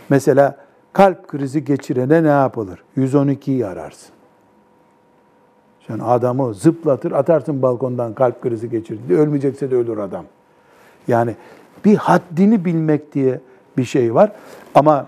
[0.09, 0.57] Mesela
[0.92, 2.85] kalp krizi geçirene ne yapılır?
[2.96, 4.14] 112'yi ararsın.
[5.87, 9.14] Sen adamı zıplatır, atarsın balkondan kalp krizi geçirdi.
[9.14, 10.24] Ölmeyecekse de ölür adam.
[11.09, 11.37] Yani
[11.85, 13.40] bir haddini bilmek diye
[13.76, 14.33] bir şey var.
[14.74, 15.07] Ama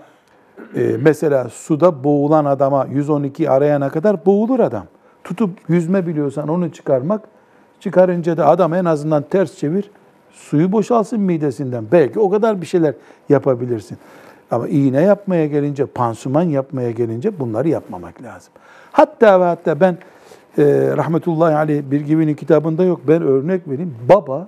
[0.75, 4.85] e, mesela suda boğulan adama 112 arayana kadar boğulur adam.
[5.23, 7.21] Tutup yüzme biliyorsan onu çıkarmak,
[7.79, 9.91] çıkarınca da adam en azından ters çevir,
[10.37, 11.85] suyu boşalsın midesinden.
[11.91, 12.93] Belki o kadar bir şeyler
[13.29, 13.97] yapabilirsin.
[14.51, 18.53] Ama iğne yapmaya gelince, pansuman yapmaya gelince bunları yapmamak lazım.
[18.91, 19.97] Hatta ve hatta ben
[20.57, 20.63] e,
[20.97, 23.01] rahmetullahi aleyh bir gibinin kitabında yok.
[23.07, 23.95] Ben örnek vereyim.
[24.09, 24.47] Baba,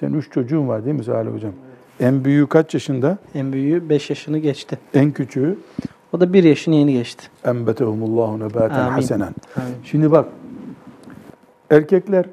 [0.00, 1.52] senin üç çocuğun var değil mi Salih Hocam?
[2.00, 3.18] En büyüğü kaç yaşında?
[3.34, 4.78] En büyüğü 5 yaşını geçti.
[4.94, 5.58] En küçüğü?
[6.12, 7.26] O da 1 yaşını yeni geçti.
[7.44, 9.34] Enbetehumullahu nebaten hasenen.
[9.84, 10.26] Şimdi bak,
[11.70, 12.26] erkekler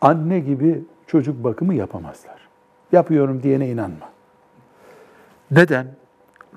[0.00, 2.48] anne gibi çocuk bakımı yapamazlar.
[2.92, 4.08] Yapıyorum diyene inanma.
[5.50, 5.86] Neden?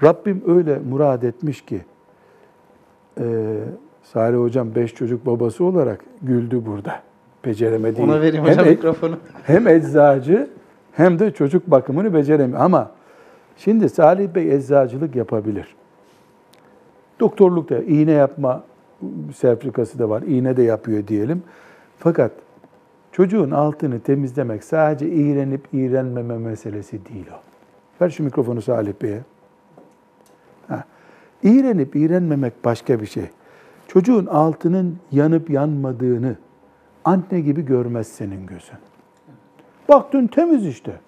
[0.04, 1.82] Rabbim öyle murad etmiş ki,
[3.20, 3.58] e,
[4.04, 7.02] Salih Hocam beş çocuk babası olarak güldü burada.
[7.46, 8.02] Beceremedi.
[8.02, 9.18] Ona vereyim Hem hocam e- mikrofonu.
[9.44, 10.50] hem eczacı
[10.92, 12.62] hem de çocuk bakımını beceremiyor.
[12.62, 12.92] Ama
[13.58, 15.76] şimdi Salih Bey eczacılık yapabilir.
[17.20, 18.64] Doktorluk da iğne yapma
[19.36, 20.22] sertifikası da var.
[20.22, 21.44] İğne de yapıyor diyelim.
[22.00, 22.32] Fakat
[23.16, 27.40] çocuğun altını temizlemek sadece iğrenip iğrenmeme meselesi değil o.
[28.02, 29.22] Ver şu mikrofonu Salih Bey'e.
[30.68, 30.84] Ha.
[31.44, 33.26] İğrenip iğrenmemek başka bir şey.
[33.88, 36.36] Çocuğun altının yanıp yanmadığını
[37.06, 38.78] anne gibi görmez senin gözün.
[39.90, 41.00] Baktın temiz işte.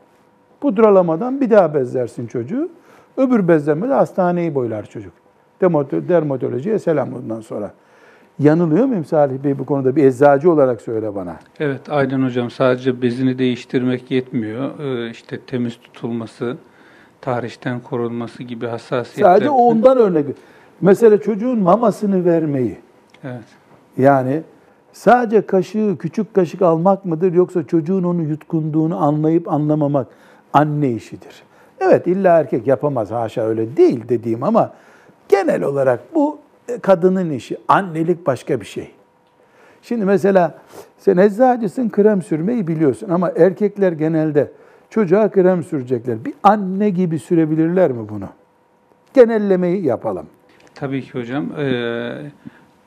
[0.62, 2.70] Pudralamadan bir daha bezlersin çocuğu.
[3.18, 5.14] Öbür bezlemede hastaneyi boylar çocuk.
[5.62, 7.74] Dermato- Dermatolojiye selam bundan sonra.
[8.40, 9.96] Yanılıyor muyum Salih Bey bu konuda?
[9.96, 11.36] Bir eczacı olarak söyle bana.
[11.60, 12.52] Evet, aynen hocam.
[12.52, 14.80] Sadece bezini değiştirmek yetmiyor.
[14.80, 16.58] Ee, işte temiz tutulması,
[17.22, 19.34] tarihten korunması gibi hassasiyetler.
[19.34, 20.26] Sadece ondan örnek.
[20.82, 22.78] Mesela çocuğun mamasını vermeyi.
[23.24, 23.44] Evet.
[23.98, 24.42] Yani
[24.94, 30.08] sadece kaşığı, küçük kaşık almak mıdır yoksa çocuğun onu yutkunduğunu anlayıp anlamamak
[30.54, 31.44] anne işidir.
[31.80, 34.74] Evet illa erkek yapamaz haşa öyle değil dediğim ama
[35.30, 36.40] genel olarak bu
[36.82, 37.58] kadının işi.
[37.68, 38.92] Annelik başka bir şey.
[39.82, 40.58] Şimdi mesela
[40.98, 44.52] sen eczacısın krem sürmeyi biliyorsun ama erkekler genelde
[44.90, 46.26] çocuğa krem sürecekler.
[46.26, 48.26] Bir anne gibi sürebilirler mi bunu?
[49.14, 50.26] Genellemeyi yapalım.
[50.76, 51.46] Tabii ki hocam.
[51.60, 52.32] Ee,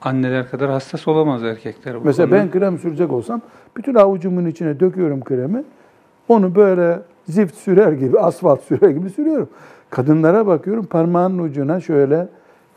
[0.02, 1.94] anneler kadar hassas olamaz erkekler.
[2.00, 2.42] Bu Mesela konuda.
[2.42, 3.40] ben krem sürecek olsam
[3.76, 5.64] bütün avucumun içine döküyorum kremi.
[6.28, 9.48] Onu böyle zift sürer gibi, asfalt sürer gibi sürüyorum.
[9.90, 12.28] Kadınlara bakıyorum parmağının ucuna şöyle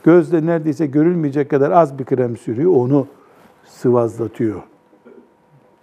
[0.03, 2.71] gözle neredeyse görülmeyecek kadar az bir krem sürüyor.
[2.75, 3.07] Onu
[3.65, 4.61] sıvazlatıyor.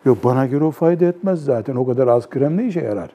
[0.04, 1.76] Yok bana göre o fayda etmez zaten.
[1.76, 3.10] O kadar az krem ne işe yarar?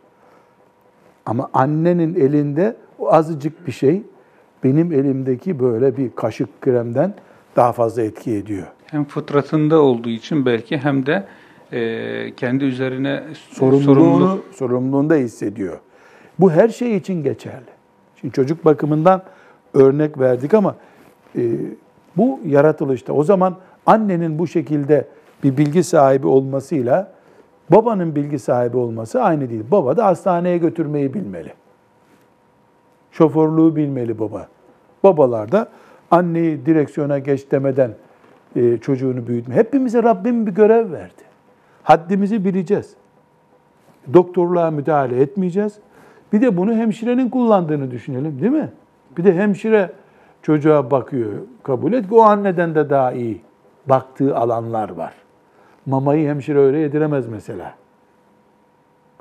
[1.26, 4.04] Ama annenin elinde o azıcık bir şey
[4.64, 7.14] benim elimdeki böyle bir kaşık kremden
[7.56, 8.68] daha fazla etki ediyor.
[8.86, 11.26] Hem fıtratında olduğu için belki hem de
[11.72, 15.80] e, kendi üzerine sorumluluğunu sorumluluk sorumluluğunu da hissediyor.
[16.40, 17.76] Bu her şey için geçerli.
[18.16, 19.24] Şimdi çocuk bakımından
[19.74, 20.76] örnek verdik ama
[22.18, 23.14] bu yaratılışta.
[23.14, 23.56] O zaman
[23.86, 25.08] annenin bu şekilde
[25.44, 27.12] bir bilgi sahibi olmasıyla
[27.72, 29.64] babanın bilgi sahibi olması aynı değil.
[29.72, 31.54] Baba da hastaneye götürmeyi bilmeli.
[33.12, 34.48] Şoförlüğü bilmeli baba.
[35.04, 35.70] Babalar da
[36.12, 37.92] anneyi direksiyona geç demeden
[38.56, 39.56] e, çocuğunu büyütme.
[39.56, 41.24] Hepimize Rabbim bir görev verdi.
[41.84, 42.94] Haddimizi bileceğiz.
[44.14, 45.80] Doktorluğa müdahale etmeyeceğiz.
[46.34, 48.70] Bir de bunu hemşirenin kullandığını düşünelim değil mi?
[49.18, 49.92] Bir de hemşire
[50.46, 51.32] çocuğa bakıyor.
[51.64, 53.42] Kabul et ki o anneden de daha iyi
[53.90, 55.14] baktığı alanlar var.
[55.86, 57.74] Mamayı hemşire öyle yediremez mesela.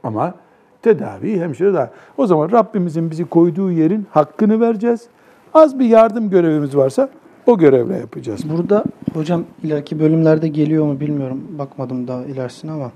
[0.03, 0.35] Ama
[0.83, 1.91] tedaviyi hemşire daha.
[2.17, 5.07] O zaman Rabbimizin bizi koyduğu yerin hakkını vereceğiz.
[5.55, 7.09] Az bir yardım görevimiz varsa
[7.47, 8.51] o görevle yapacağız.
[8.51, 11.41] Burada hocam ileriki bölümlerde geliyor mu bilmiyorum.
[11.59, 12.91] Bakmadım daha ilerisine ama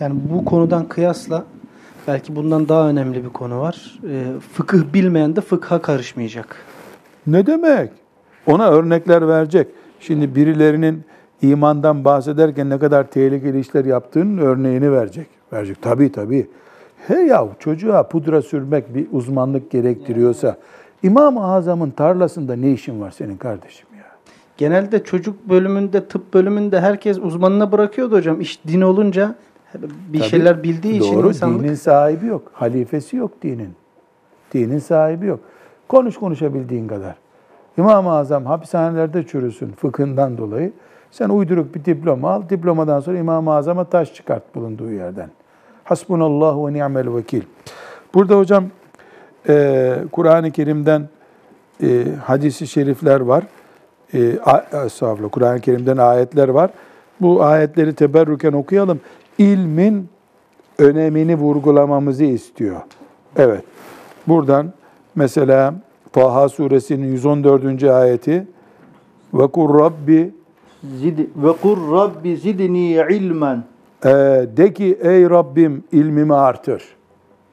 [0.00, 1.44] yani bu konudan kıyasla
[2.08, 4.00] belki bundan daha önemli bir konu var.
[4.10, 6.56] Ee, fıkıh bilmeyen de fıkha karışmayacak.
[7.28, 7.90] Ne demek?
[8.46, 9.68] Ona örnekler verecek.
[10.00, 11.04] Şimdi birilerinin
[11.42, 15.26] imandan bahsederken ne kadar tehlikeli işler yaptığının örneğini verecek.
[15.52, 15.82] Verecek.
[15.82, 16.46] Tabii tabii.
[17.06, 20.56] He ya çocuğa pudra sürmek bir uzmanlık gerektiriyorsa
[21.02, 24.04] İmam-ı Azam'ın tarlasında ne işin var senin kardeşim ya?
[24.56, 28.40] Genelde çocuk bölümünde, tıp bölümünde herkes uzmanına bırakıyordu hocam.
[28.40, 29.34] İş din olunca
[30.12, 32.50] bir Tabii, şeyler bildiği için Doğru, insanlık dinin sahibi yok.
[32.52, 33.70] Halifesi yok dinin.
[34.54, 35.40] Dinin sahibi yok.
[35.88, 37.14] Konuş konuşabildiğin kadar.
[37.78, 40.72] İmam-ı Azam hapishanelerde çürüsün fıkhından dolayı.
[41.10, 42.42] Sen uyduruk bir diploma al.
[42.50, 45.30] Diplomadan sonra İmam-ı Azam'a taş çıkart bulunduğu yerden.
[45.84, 47.42] Hasbunallahu ve ni'mel vekil.
[48.14, 48.64] Burada hocam
[49.48, 51.08] e, Kur'an-ı Kerim'den
[51.82, 53.44] e, hadisi şerifler var.
[54.14, 56.70] E, Kur'an-ı Kerim'den ayetler var.
[57.20, 59.00] Bu ayetleri teberrüken okuyalım.
[59.38, 60.08] İlmin
[60.78, 62.80] önemini vurgulamamızı istiyor.
[63.36, 63.64] Evet.
[64.26, 64.72] Buradan
[65.18, 65.74] mesela
[66.12, 67.84] Taha suresinin 114.
[67.84, 68.46] ayeti
[69.34, 70.34] ve kur Rabbi
[71.00, 73.64] Zid ve kur Rabbi zidni ilmen.
[74.04, 74.10] e,
[74.56, 76.82] de ki ey Rabbim ilmimi artır.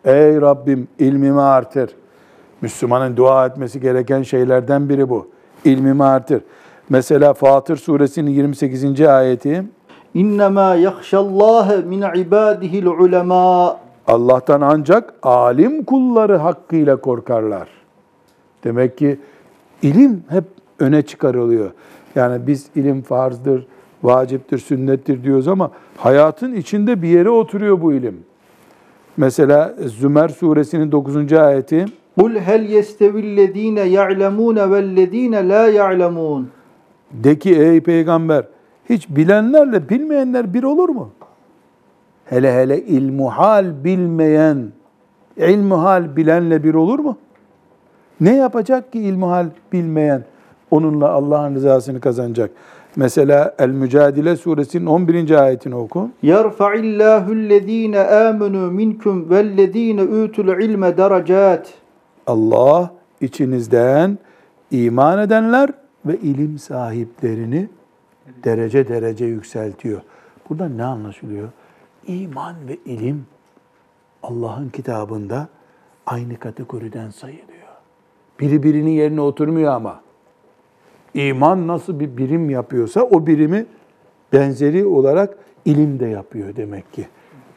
[0.05, 1.89] Ey Rabbim ilmimi artır.
[2.61, 5.27] Müslümanın dua etmesi gereken şeylerden biri bu.
[5.65, 6.41] İlmimi artır.
[6.89, 9.01] Mesela Fatır suresinin 28.
[9.01, 9.63] ayeti
[10.13, 13.77] İnnemâ yakşallâhe min ibâdihil ulemâ.
[14.07, 17.67] Allah'tan ancak alim kulları hakkıyla korkarlar.
[18.63, 19.19] Demek ki
[19.81, 20.43] ilim hep
[20.79, 21.71] öne çıkarılıyor.
[22.15, 23.67] Yani biz ilim farzdır,
[24.03, 28.23] vaciptir, sünnettir diyoruz ama hayatın içinde bir yere oturuyor bu ilim.
[29.17, 31.33] Mesela Zümer suresinin 9.
[31.33, 31.85] ayeti
[32.19, 36.47] Kul hel yestevillezîne ya'lemûne vellezîne lâ ya'lemûn.
[37.11, 38.45] de ki ey peygamber
[38.89, 41.09] hiç bilenlerle bilmeyenler bir olur mu?
[42.25, 44.71] Hele hele ilmuhal bilmeyen,
[45.37, 47.17] ilmuhal bilenle bir olur mu?
[48.21, 50.23] Ne yapacak ki ilmuhal bilmeyen
[50.71, 52.51] onunla Allah'ın rızasını kazanacak?
[52.95, 55.31] Mesela El Mücadele suresinin 11.
[55.31, 56.09] ayetini oku.
[56.23, 61.73] Yerfa'illâhu'llezîne âmenû minkum vellezîne ûtul ilme derecât.
[62.27, 64.17] Allah içinizden
[64.71, 65.69] iman edenler
[66.05, 67.69] ve ilim sahiplerini
[68.43, 70.01] derece derece yükseltiyor.
[70.49, 71.49] Burada ne anlaşılıyor?
[72.07, 73.25] İman ve ilim
[74.23, 75.47] Allah'ın kitabında
[76.05, 77.45] aynı kategoriden sayılıyor.
[78.39, 80.01] Biri birinin yerine oturmuyor ama.
[81.13, 83.65] İman nasıl bir birim yapıyorsa o birimi
[84.33, 87.07] benzeri olarak ilim de yapıyor demek ki.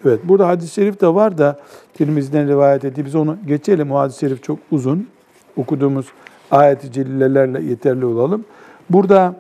[0.04, 1.60] Evet burada hadis-i şerif de var da
[1.94, 3.04] Tirmizi'den rivayet etti.
[3.04, 3.92] Biz onu geçelim.
[3.92, 5.08] O hadis-i şerif çok uzun.
[5.56, 6.06] Okuduğumuz
[6.50, 8.44] ayet-i celilelerle yeterli olalım.
[8.90, 9.34] Burada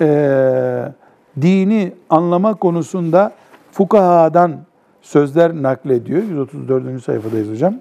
[0.00, 0.92] eee,
[1.40, 3.32] dini anlama konusunda
[3.76, 4.56] fukahadan
[5.02, 6.22] sözler naklediyor.
[6.22, 7.02] 134.
[7.02, 7.74] sayfadayız hocam.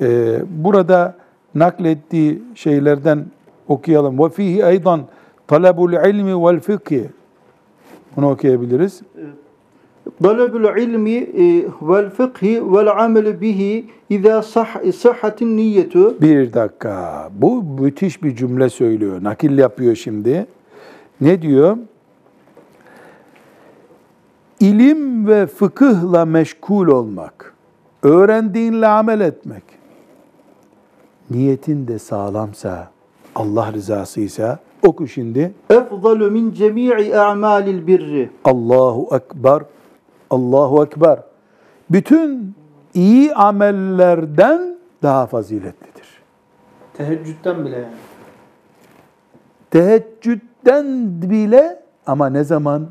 [0.00, 1.14] Ee, burada
[1.54, 3.24] naklettiği şeylerden
[3.68, 4.18] okuyalım.
[4.18, 5.00] Ve fihi aydan
[5.46, 7.10] talabul ilmi vel fıkhi.
[8.16, 9.02] Bunu okuyabiliriz.
[10.22, 16.20] Talabul ilmi e, vel fıkhi vel amel bihi izâ sah sıhhatin niyyetu.
[16.20, 17.28] Bir dakika.
[17.32, 19.24] Bu müthiş bir cümle söylüyor.
[19.24, 20.46] Nakil yapıyor şimdi.
[21.20, 21.76] Ne diyor?
[24.62, 27.54] İlim ve fıkıhla meşgul olmak,
[28.02, 29.62] öğrendiğinle amel etmek,
[31.30, 32.90] niyetin de sağlamsa,
[33.34, 35.54] Allah rızasıysa, oku şimdi.
[35.70, 38.30] Efdalu min cemii a'malil birri.
[38.44, 39.62] Allahu Ekber,
[40.30, 41.18] Allahu Ekber.
[41.90, 42.54] Bütün
[42.94, 46.22] iyi amellerden daha faziletlidir.
[46.94, 47.94] teheccüden bile yani.
[49.70, 50.86] Teheccüden
[51.22, 52.88] bile ama ne zaman?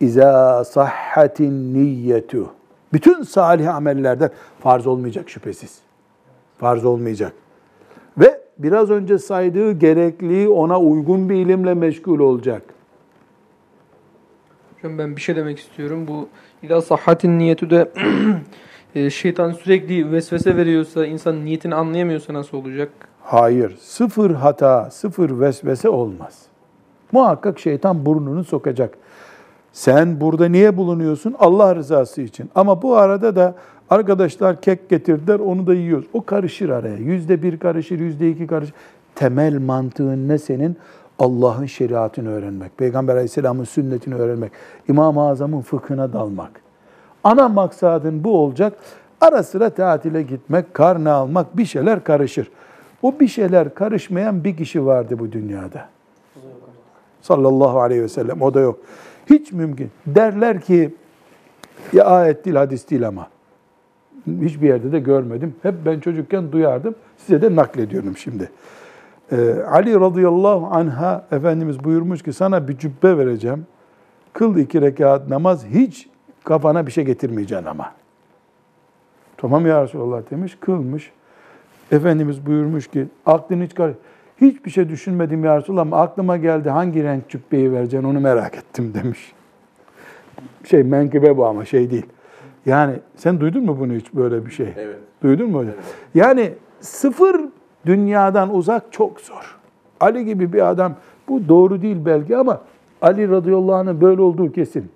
[0.00, 2.50] İza sahhatin niyyetu.
[2.92, 4.30] Bütün salih amellerden
[4.60, 5.78] farz olmayacak şüphesiz.
[6.58, 7.32] Farz olmayacak.
[8.18, 12.62] Ve biraz önce saydığı gerekli ona uygun bir ilimle meşgul olacak.
[14.76, 16.08] Hocam ben bir şey demek istiyorum.
[16.08, 16.28] Bu
[16.62, 17.90] ila sahhatin niyeti de
[19.10, 22.88] şeytan sürekli vesvese veriyorsa, insan niyetini anlayamıyorsa nasıl olacak?
[23.22, 26.42] Hayır, sıfır hata, sıfır vesvese olmaz.
[27.14, 28.94] Muhakkak şeytan burnunu sokacak.
[29.72, 31.34] Sen burada niye bulunuyorsun?
[31.38, 32.50] Allah rızası için.
[32.54, 33.54] Ama bu arada da
[33.90, 36.06] arkadaşlar kek getirdiler, onu da yiyoruz.
[36.12, 36.96] O karışır araya.
[36.96, 38.74] Yüzde bir karışır, yüzde iki karışır.
[39.14, 40.76] Temel mantığın ne senin?
[41.18, 44.52] Allah'ın şeriatını öğrenmek, Peygamber Aleyhisselam'ın sünnetini öğrenmek,
[44.88, 46.50] İmam-ı Azam'ın fıkhına dalmak.
[47.24, 48.72] Ana maksadın bu olacak.
[49.20, 52.50] Ara sıra tatile gitmek, karne almak, bir şeyler karışır.
[53.02, 55.93] O bir şeyler karışmayan bir kişi vardı bu dünyada.
[57.24, 58.42] Sallallahu aleyhi ve sellem.
[58.42, 58.78] O da yok.
[59.30, 59.90] Hiç mümkün.
[60.06, 60.94] Derler ki
[61.92, 63.28] ya ayet değil, hadis değil ama.
[64.40, 65.54] Hiçbir yerde de görmedim.
[65.62, 66.94] Hep ben çocukken duyardım.
[67.16, 68.50] Size de naklediyorum şimdi.
[69.32, 73.66] Ee, Ali radıyallahu anha Efendimiz buyurmuş ki sana bir cübbe vereceğim.
[74.32, 76.08] Kıl iki rekat namaz hiç
[76.44, 77.92] kafana bir şey getirmeyeceksin ama.
[79.36, 81.12] Tamam ya Resulallah demiş, kılmış.
[81.92, 83.90] Efendimiz buyurmuş ki aklın hiç kar
[84.40, 88.94] Hiçbir şey düşünmedim ya Resulallah ama aklıma geldi hangi renk cübbeyi vereceksin onu merak ettim
[88.94, 89.32] demiş.
[90.64, 92.06] Şey menkıbe bu ama şey değil.
[92.66, 94.68] Yani sen duydun mu bunu hiç böyle bir şey?
[94.76, 94.98] Evet.
[95.22, 95.74] Duydun mu hocam?
[96.14, 97.40] Yani sıfır
[97.86, 99.58] dünyadan uzak çok zor.
[100.00, 100.94] Ali gibi bir adam
[101.28, 102.60] bu doğru değil belki ama
[103.02, 104.90] Ali radıyallahu anh'ın böyle olduğu kesin.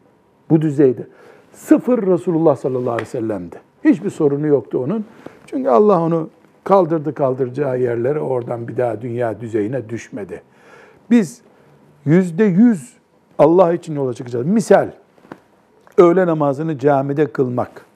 [0.51, 1.07] Bu düzeyde.
[1.53, 3.57] Sıfır Resulullah sallallahu aleyhi ve sellem'di.
[3.85, 5.05] Hiçbir sorunu yoktu onun.
[5.47, 6.29] Çünkü Allah onu
[6.69, 10.43] kaldırdı kaldıracağı yerlere oradan bir daha dünya düzeyine düşmedi.
[11.11, 11.41] Biz
[12.05, 12.97] yüzde yüz
[13.39, 14.47] Allah için yola çıkacağız.
[14.47, 14.91] Misal,
[15.99, 17.87] öğle namazını camide kılmak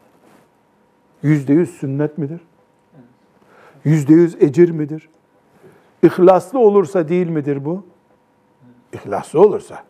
[1.22, 2.40] yüzde yüz sünnet midir?
[3.84, 5.08] Yüzde yüz ecir midir?
[6.02, 7.84] İhlaslı olursa değil midir bu?
[8.92, 9.84] İhlaslı olursa.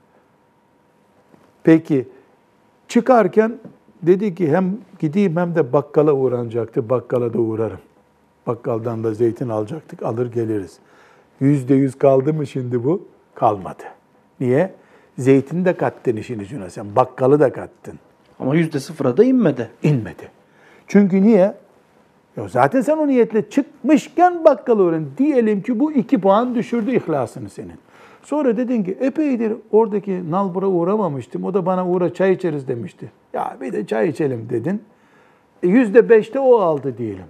[1.65, 2.09] Peki
[2.89, 3.59] çıkarken
[4.03, 6.91] dedi ki hem gideyim hem de bakkala uğranacaktı.
[6.91, 7.79] Bakkala da uğrarım.
[8.47, 10.03] Bakkaldan da zeytin alacaktık.
[10.03, 10.79] Alır geliriz.
[11.41, 13.09] Yüzde yüz kaldı mı şimdi bu?
[13.35, 13.83] Kalmadı.
[14.41, 14.75] Niye?
[15.19, 16.97] Zeytini de kattın işin içine sen.
[16.97, 17.99] Bakkalı da kattın.
[18.41, 19.71] Ama yüzde sıfıra da inmedi.
[19.83, 20.31] İnmedi.
[20.87, 21.55] Çünkü niye?
[22.37, 25.07] Ya zaten sen o niyetle çıkmışken bakkalı öğren.
[25.19, 27.79] Diyelim ki bu iki puan düşürdü ihlasını senin.
[28.23, 31.45] Sonra dedin ki epeydir oradaki nalbura uğramamıştım.
[31.45, 33.13] O da bana uğra çay içeriz demişti.
[33.33, 34.83] Ya bir de çay içelim dedin.
[35.63, 37.25] E, Yüzde beşte o aldı diyelim.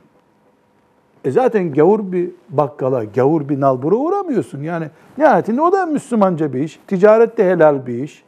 [1.25, 4.63] E zaten gavur bir bakkala, gavur bir nalbura uğramıyorsun.
[4.63, 4.87] Yani
[5.19, 6.81] nihayetinde o da Müslümanca bir iş.
[6.87, 8.25] Ticaret de helal bir iş.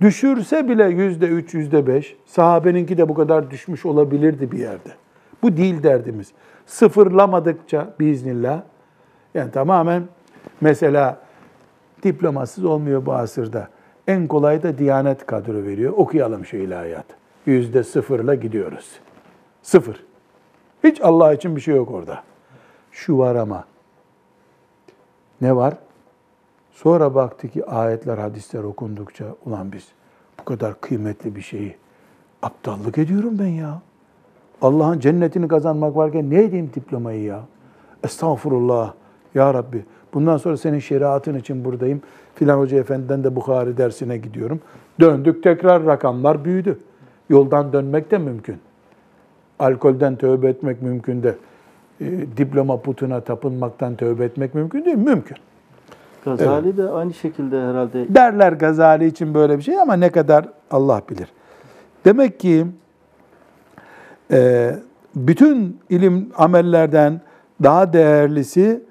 [0.00, 4.88] Düşürse bile yüzde üç, yüzde beş, sahabeninki de bu kadar düşmüş olabilirdi bir yerde.
[5.42, 6.32] Bu değil derdimiz.
[6.66, 8.62] Sıfırlamadıkça biiznillah,
[9.34, 10.02] yani tamamen
[10.60, 11.18] mesela
[12.02, 13.68] diplomasız olmuyor bu asırda.
[14.06, 15.92] En kolay da Diyanet kadro veriyor.
[15.96, 17.06] Okuyalım şu ilahiyat.
[17.46, 18.90] Yüzde sıfırla gidiyoruz.
[19.62, 20.04] Sıfır.
[20.84, 22.22] Hiç Allah için bir şey yok orada.
[22.92, 23.64] Şu var ama.
[25.40, 25.74] Ne var?
[26.72, 29.88] Sonra baktı ki ayetler, hadisler okundukça ulan biz
[30.40, 31.76] bu kadar kıymetli bir şeyi
[32.42, 33.80] aptallık ediyorum ben ya.
[34.62, 37.40] Allah'ın cennetini kazanmak varken ne edeyim diplomayı ya?
[38.04, 38.94] Estağfurullah.
[39.34, 42.02] Ya Rabbi bundan sonra senin şeriatın için buradayım.
[42.34, 44.60] Filan Hoca Efendi'den de Bukhari dersine gidiyorum.
[45.00, 46.78] Döndük tekrar rakamlar büyüdü.
[47.28, 48.56] Yoldan dönmek de mümkün.
[49.58, 51.34] Alkolden tövbe etmek mümkün de
[52.00, 54.96] e, diploma putuna tapınmaktan tövbe etmek mümkün değil.
[54.96, 55.36] Mümkün.
[56.24, 61.02] Gazali de aynı şekilde herhalde Derler Gazali için böyle bir şey ama ne kadar Allah
[61.10, 61.28] bilir.
[62.04, 62.66] Demek ki
[64.30, 64.70] e,
[65.16, 67.20] bütün ilim amellerden
[67.62, 68.82] daha değerlisi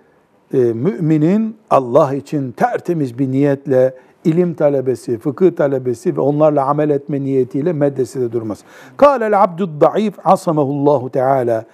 [0.53, 3.93] e, müminin Allah için tertemiz bir niyetle
[4.25, 8.65] ilim talebesi, fıkıh talebesi ve onlarla amel etme niyetiyle medresede durması.
[8.97, 11.65] Kâlel abdud da'if asamahullahu teala.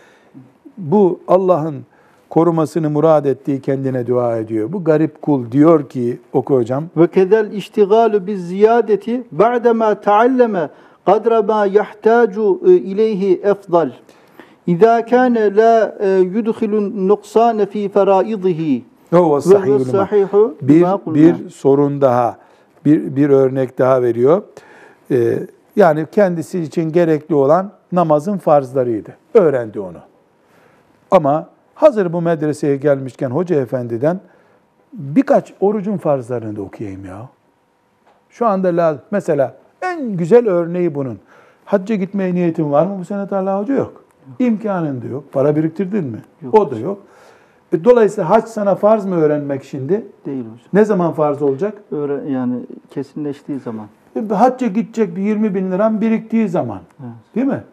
[0.78, 1.76] Bu Allah'ın
[2.30, 4.74] korumasını murad ettiği kendine dua ediyor.
[4.74, 6.84] Bu garip kul diyor ki oku hocam.
[6.98, 10.70] ve kedel iştigalu biz ziyadeti ba'dema taalleme
[11.06, 13.92] kadra ma yahtacu e, ileyhi efdal.
[14.68, 18.84] İza kana la e, yudkhilun nuqsana fi faraidihi
[19.42, 22.38] Sahihul sahihu bir, bir sorun daha,
[22.86, 24.42] bir, bir örnek daha veriyor.
[25.12, 25.40] Ee,
[25.76, 29.10] yani kendisi için gerekli olan namazın farzlarıydı.
[29.34, 29.98] Öğrendi onu.
[31.12, 34.20] Ama hazır bu medreseye gelmişken hoca efendiden
[34.94, 37.30] birkaç orucun farzlarını da okuyayım ya.
[38.30, 39.02] Şu anda lazım.
[39.12, 41.20] Mesela en güzel örneği bunun.
[41.66, 44.04] Hacca gitmeye niyetin var mı bu sene Talha Hoca yok.
[44.40, 45.24] İmkanın da yok.
[45.32, 46.20] Para biriktirdin mi?
[46.54, 47.00] O da yok.
[47.74, 50.06] E, Dolayısıyla hac sana farz mı öğrenmek şimdi?
[50.26, 50.58] Değil hocam.
[50.74, 51.74] Ne zaman farz olacak?
[51.92, 52.56] Öğren, yani
[52.90, 53.86] kesinleştiği zaman.
[54.16, 56.80] E, Hacca gidecek bir 20 bin liram biriktiği zaman.
[57.00, 57.36] Evet.
[57.36, 57.64] Değil mi?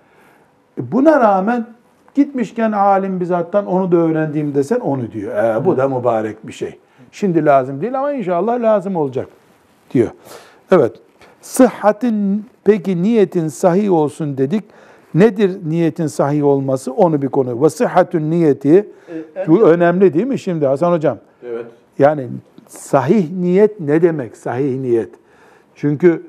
[0.81, 1.67] E, Buna rağmen
[2.15, 5.37] gitmişken alim bizattan onu da öğrendiğim desen onu diyor.
[5.45, 6.79] E, bu da mübarek bir şey.
[7.13, 9.29] Şimdi lazım değil ama inşallah lazım olacak
[9.91, 10.09] diyor.
[10.71, 10.93] Evet.
[11.41, 14.65] Sıhhatin peki niyetin sahih olsun dedik.
[15.15, 16.93] Nedir niyetin sahih olması?
[16.93, 17.63] Onu bir konu.
[17.63, 18.89] Ve sıhhatün niyeti
[19.47, 21.19] bu önemli değil mi şimdi Hasan hocam?
[21.47, 21.67] Evet.
[21.99, 22.29] Yani
[22.69, 25.11] sahih niyet ne demek sahih niyet?
[25.75, 26.27] Çünkü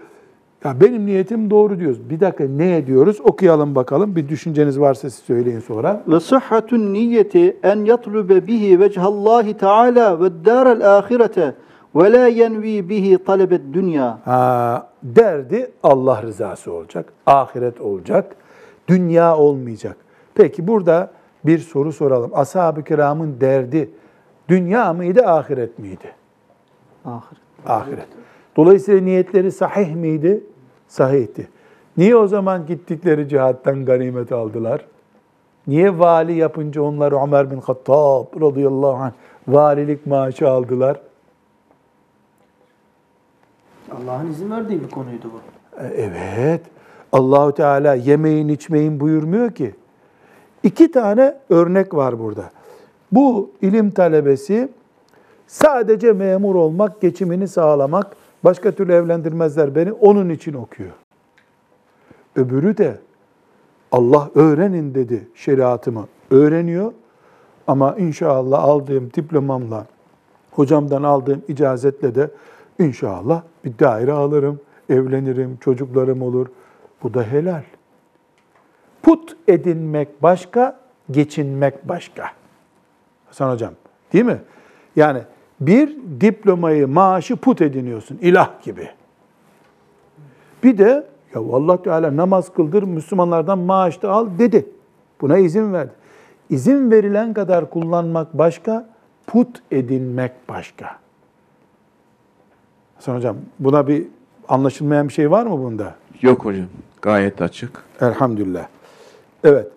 [0.65, 2.09] ya benim niyetim doğru diyoruz.
[2.09, 3.21] Bir dakika ne diyoruz?
[3.23, 4.15] Okuyalım bakalım.
[4.15, 6.03] Bir düşünceniz varsa siz söyleyin sonra.
[6.07, 11.53] Ve sıhhatun niyeti en yatlube bihi vechhallahi teala ve dârel ahirete
[11.95, 14.19] ve la yenvi bihi talebet dünya.
[14.25, 17.13] Ha, derdi Allah rızası olacak.
[17.25, 18.35] Ahiret olacak.
[18.87, 19.97] Dünya olmayacak.
[20.35, 21.11] Peki burada
[21.45, 22.31] bir soru soralım.
[22.33, 23.89] Ashab-ı kiramın derdi
[24.49, 26.11] dünya mıydı, ahiret miydi?
[27.05, 27.39] Ahiret.
[27.65, 28.07] Ahiret.
[28.57, 30.43] Dolayısıyla niyetleri sahih miydi?
[30.87, 31.47] Sahihti.
[31.97, 34.85] Niye o zaman gittikleri cihattan ganimet aldılar?
[35.67, 39.11] Niye vali yapınca onlar Ömer bin Hattab radıyallahu anh
[39.47, 40.99] valilik maaşı aldılar?
[43.91, 45.39] Allah'ın izin verdiği bir konuydu bu.
[45.81, 46.61] E, Evet.
[47.15, 49.75] Allahu Teala yemeyin içmeyin buyurmuyor ki.
[50.63, 52.49] İki tane örnek var burada.
[53.11, 54.69] Bu ilim talebesi
[55.47, 60.91] sadece memur olmak, geçimini sağlamak, başka türlü evlendirmezler beni, onun için okuyor.
[62.35, 62.97] Öbürü de
[63.91, 66.07] Allah öğrenin dedi şeriatımı.
[66.31, 66.91] Öğreniyor
[67.67, 69.85] ama inşallah aldığım diplomamla,
[70.51, 72.31] hocamdan aldığım icazetle de
[72.79, 74.59] inşallah bir daire alırım,
[74.89, 76.47] evlenirim, çocuklarım olur.
[77.03, 77.63] Bu da helal.
[79.03, 80.79] Put edinmek başka,
[81.11, 82.31] geçinmek başka.
[83.25, 83.73] Hasan hocam,
[84.13, 84.37] değil mi?
[84.95, 85.21] Yani
[85.59, 88.89] bir diplomayı, maaşı put ediniyorsun, ilah gibi.
[90.63, 94.69] Bir de ya Allah Teala namaz kıldır, Müslümanlardan maaş da al dedi.
[95.21, 95.91] Buna izin verdi.
[96.49, 98.89] İzin verilen kadar kullanmak başka,
[99.27, 100.99] put edinmek başka.
[102.95, 104.07] Hasan hocam, buna bir
[104.49, 105.95] Anlaşılmayan bir şey var mı bunda?
[106.21, 106.65] Yok hocam.
[107.01, 107.83] Gayet açık.
[108.01, 108.67] Elhamdülillah.
[109.43, 109.67] Evet.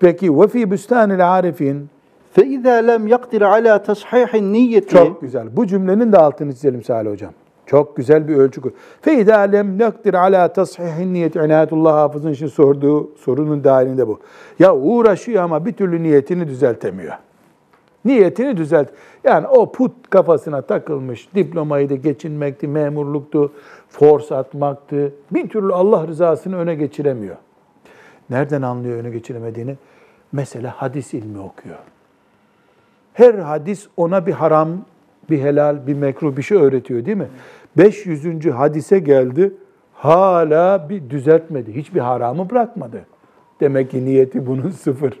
[0.00, 1.88] Peki ve fi büstanil arifin
[2.32, 5.56] fe izâ lem yakdir ala tashihin niyeti Çok güzel.
[5.56, 7.32] Bu cümlenin de altını çizelim Salih Hocam.
[7.66, 8.60] Çok güzel bir ölçü.
[9.02, 14.20] Fe izâ lem yakdir ala tashihin niyeti inayetullah hafızın için sorduğu sorunun dahilinde bu.
[14.58, 17.14] Ya uğraşıyor ama bir türlü niyetini düzeltemiyor.
[18.04, 18.88] Niyetini düzelt.
[19.24, 21.28] Yani o put kafasına takılmış.
[21.34, 23.52] Diplomayı da geçinmekti, memurluktu,
[23.88, 25.12] force atmaktı.
[25.30, 27.36] Bir türlü Allah rızasını öne geçiremiyor.
[28.30, 29.76] Nereden anlıyor öne geçiremediğini?
[30.32, 31.78] Mesela hadis ilmi okuyor.
[33.14, 34.68] Her hadis ona bir haram,
[35.30, 37.28] bir helal, bir mekruh bir şey öğretiyor değil mi?
[37.76, 38.46] 500.
[38.46, 39.52] hadise geldi.
[39.94, 41.76] Hala bir düzeltmedi.
[41.76, 43.06] Hiçbir haramı bırakmadı.
[43.60, 45.20] Demek ki niyeti bunun sıfır.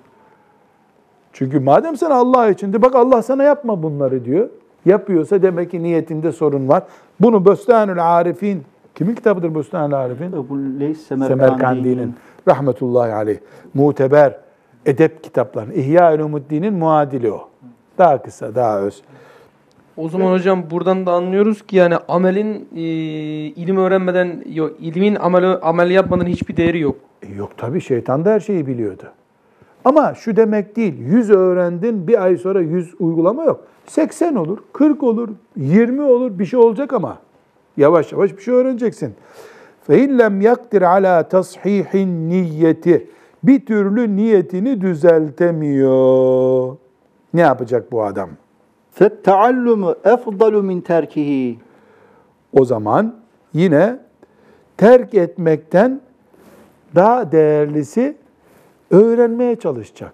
[1.34, 4.48] Çünkü madem sen Allah içinde bak Allah sana yapma bunları diyor.
[4.86, 6.82] Yapıyorsa demek ki niyetinde sorun var.
[7.20, 8.62] Bunu Böstanül Arifin,
[8.94, 10.28] kimin kitabıdır Böstanül Arifin?
[10.28, 12.14] Ebu Leys Semerkandi'nin
[12.48, 13.38] rahmetullahi aleyh
[13.74, 14.36] muteber
[14.86, 15.72] edep kitapları.
[15.74, 17.48] İhya Ulumuddin'in muadili o.
[17.98, 19.02] Daha kısa, daha öz.
[19.96, 22.80] O zaman hocam buradan da anlıyoruz ki yani amelin e,
[23.62, 26.96] ilim öğrenmeden yok ilmin amel amel yapmadan hiçbir değeri yok.
[27.22, 29.04] E yok tabii şeytan da her şeyi biliyordu.
[29.85, 33.63] Ama şu demek değil, 100 öğrendin bir ay sonra 100 uygulama yok.
[33.87, 37.17] 80 olur, 40 olur, 20 olur bir şey olacak ama.
[37.77, 39.13] Yavaş yavaş bir şey öğreneceksin.
[39.89, 43.07] فَاِنْ لَمْ يَقْدِرْ عَلَى تَصْحِيحٍ niyeti
[43.43, 46.75] Bir türlü niyetini düzeltemiyor.
[47.33, 48.29] Ne yapacak bu adam?
[48.99, 51.55] فَالتَّعَلُّمُ اَفْضَلُ مِنْ تَرْكِهِ
[52.53, 53.15] O zaman
[53.53, 53.99] yine
[54.77, 56.01] terk etmekten
[56.95, 58.15] daha değerlisi
[58.93, 60.13] öğrenmeye çalışacak.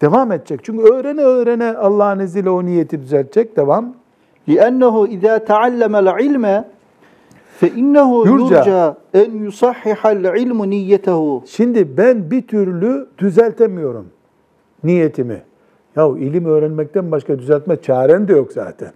[0.00, 0.60] Devam edecek.
[0.62, 3.56] Çünkü öğrene öğrene Allah'ın izniyle o niyeti düzeltecek.
[3.56, 3.94] Devam.
[4.48, 6.64] لِأَنَّهُ اِذَا تَعَلَّمَ الْعِلْمَ
[7.60, 8.60] فَاِنَّهُ Yurca.
[8.60, 14.06] يُرْجَى اَنْ يُصَحِّحَ الْعِلْمُ نِيَّتَهُ Şimdi ben bir türlü düzeltemiyorum
[14.84, 15.42] niyetimi.
[15.96, 18.92] Ya ilim öğrenmekten başka düzeltme çaren de yok zaten.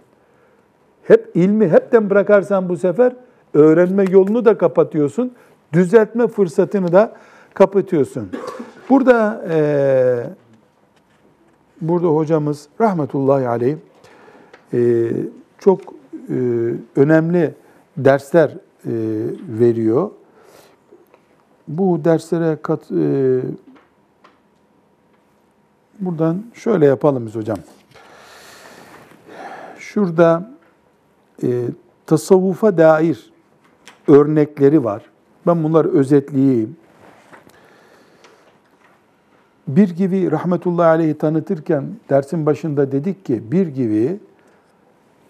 [1.03, 3.13] Hep ilmi hepten bırakarsan bu sefer
[3.53, 5.31] öğrenme yolunu da kapatıyorsun.
[5.73, 7.11] Düzeltme fırsatını da
[7.53, 8.29] kapatıyorsun.
[8.90, 10.30] Burada eee,
[11.80, 13.76] burada hocamız rahmetullahi aleyh
[14.72, 15.12] eee,
[15.58, 15.80] çok
[16.28, 17.54] eee, önemli
[17.96, 18.92] dersler e,
[19.48, 20.10] veriyor.
[21.68, 23.40] Bu derslere kat, e,
[26.00, 27.58] buradan şöyle yapalım biz hocam.
[29.78, 30.50] Şurada
[31.42, 31.64] e,
[32.06, 33.30] tasavvufa dair
[34.08, 35.02] örnekleri var.
[35.46, 36.76] Ben bunları özetleyeyim.
[39.68, 44.18] Bir gibi rahmetullahi aleyhi tanıtırken dersin başında dedik ki bir gibi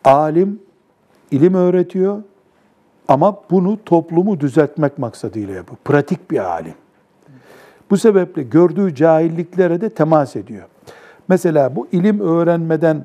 [0.05, 0.61] alim
[1.31, 2.23] ilim öğretiyor
[3.09, 5.79] ama bunu toplumu düzeltmek maksadıyla yapıyor.
[5.85, 6.75] Pratik bir alim.
[7.91, 10.65] Bu sebeple gördüğü cahilliklere de temas ediyor.
[11.29, 13.05] Mesela bu ilim öğrenmeden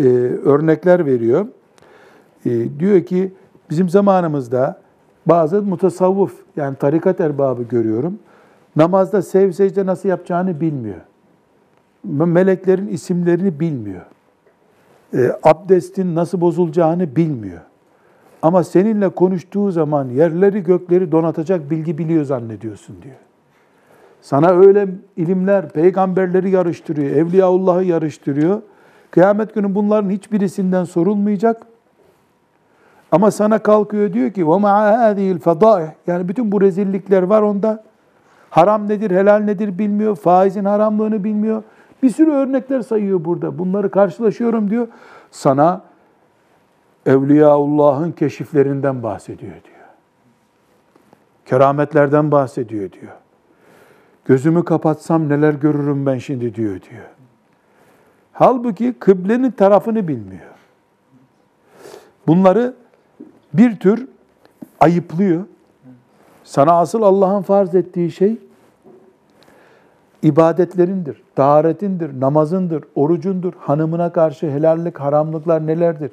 [0.00, 0.02] e,
[0.44, 1.46] örnekler veriyor.
[2.46, 3.32] E, diyor ki
[3.70, 4.80] bizim zamanımızda
[5.26, 8.18] bazı mutasavvuf yani tarikat erbabı görüyorum.
[8.75, 11.01] Namazda sev secde nasıl yapacağını bilmiyor.
[12.03, 14.01] Meleklerin isimlerini bilmiyor.
[15.13, 17.61] E, abdestin nasıl bozulacağını bilmiyor.
[18.41, 23.15] Ama seninle konuştuğu zaman yerleri gökleri donatacak bilgi biliyor zannediyorsun diyor.
[24.21, 24.87] Sana öyle
[25.17, 28.61] ilimler, peygamberleri yarıştırıyor, Evliyaullah'ı yarıştırıyor.
[29.11, 31.65] Kıyamet günü bunların hiçbirisinden sorulmayacak.
[33.11, 37.83] Ama sana kalkıyor diyor ki وَمَعَ هَذِهِ الْفَضَائِحِ Yani bütün bu rezillikler var onda.
[38.56, 40.16] Haram nedir, helal nedir bilmiyor.
[40.16, 41.62] Faizin haramlığını bilmiyor.
[42.02, 43.58] Bir sürü örnekler sayıyor burada.
[43.58, 44.88] Bunları karşılaşıyorum diyor.
[45.30, 45.82] Sana
[47.06, 49.86] Evliyaullah'ın keşiflerinden bahsediyor diyor.
[51.46, 53.12] Kerametlerden bahsediyor diyor.
[54.24, 57.06] Gözümü kapatsam neler görürüm ben şimdi diyor diyor.
[58.32, 60.56] Halbuki kıblenin tarafını bilmiyor.
[62.26, 62.74] Bunları
[63.54, 64.08] bir tür
[64.80, 65.44] ayıplıyor.
[66.44, 68.45] Sana asıl Allah'ın farz ettiği şey
[70.22, 76.10] ibadetlerindir, taharetindir, namazındır, orucundur, hanımına karşı helallik, haramlıklar nelerdir?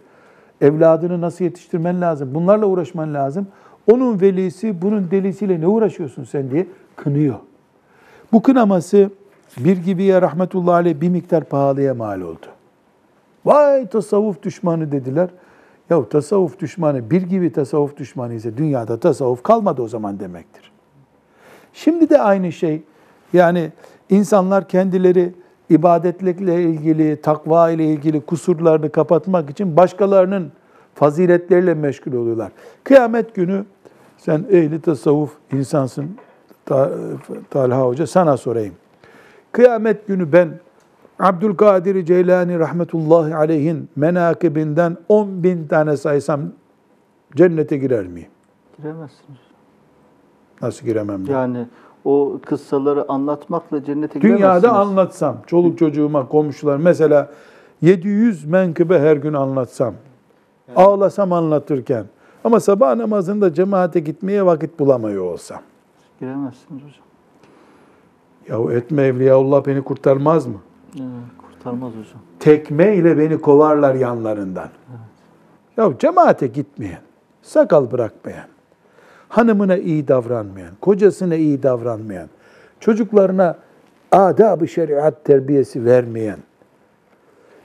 [0.61, 2.33] Evladını nasıl yetiştirmen lazım?
[2.33, 3.47] Bunlarla uğraşman lazım.
[3.91, 7.35] Onun velisi, bunun delisiyle ne uğraşıyorsun sen diye kınıyor.
[8.31, 9.09] Bu kınaması
[9.57, 12.45] bir gibiye rahmetullahi aleyh bir miktar pahalıya mal oldu.
[13.45, 15.29] Vay tasavvuf düşmanı dediler.
[15.89, 20.71] Ya tasavvuf düşmanı bir gibi tasavvuf düşmanı ise dünyada tasavvuf kalmadı o zaman demektir.
[21.73, 22.83] Şimdi de aynı şey.
[23.33, 23.71] Yani
[24.09, 25.33] insanlar kendileri
[25.69, 30.51] ibadetlikle ilgili, takva ile ilgili kusurlarını kapatmak için başkalarının
[30.95, 32.51] faziletleriyle meşgul oluyorlar.
[32.83, 33.65] Kıyamet günü
[34.17, 36.17] sen ehli tasavvuf insansın
[37.49, 38.73] Talha Hoca sana sorayım.
[39.51, 40.49] Kıyamet günü ben
[41.19, 46.41] Abdülkadir Ceylani rahmetullahi aleyhin menakibinden 10 bin tane saysam
[47.35, 48.29] cennete girer miyim?
[48.77, 49.39] Giremezsiniz.
[50.61, 51.27] Nasıl giremem?
[51.27, 51.33] ben?
[51.33, 51.67] Yani
[52.05, 54.63] o kıssaları anlatmakla cennete giremezsiniz.
[54.63, 57.29] Dünyada anlatsam, çoluk çocuğuma, komşular mesela
[57.81, 59.93] 700 menkıbe her gün anlatsam,
[60.75, 62.05] ağlasam anlatırken
[62.43, 65.61] ama sabah namazında cemaate gitmeye vakit bulamıyor olsam.
[66.19, 67.03] Giremezsiniz hocam.
[68.49, 70.57] Yahu etme Evliyaullah beni kurtarmaz mı?
[70.95, 72.21] Evet, kurtarmaz hocam.
[72.39, 74.69] Tekme ile beni kovarlar yanlarından.
[75.77, 77.01] Ya cemaate gitmeyen,
[77.41, 78.47] sakal bırakmayan,
[79.33, 82.29] hanımına iyi davranmayan, kocasına iyi davranmayan,
[82.79, 83.57] çocuklarına
[84.11, 86.37] adab-ı şeriat terbiyesi vermeyen,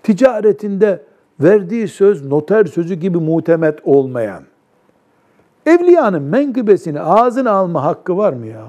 [0.03, 1.03] ticaretinde
[1.41, 4.43] verdiği söz noter sözü gibi mutemet olmayan,
[5.67, 8.65] evliyanın menkıbesini ağzına alma hakkı var mı ya?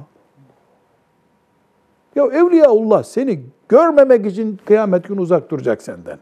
[2.16, 6.18] Ya Evliyaullah seni görmemek için kıyamet günü uzak duracak senden.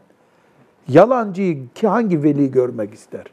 [0.88, 3.24] Yalancıyı hangi veli görmek ister?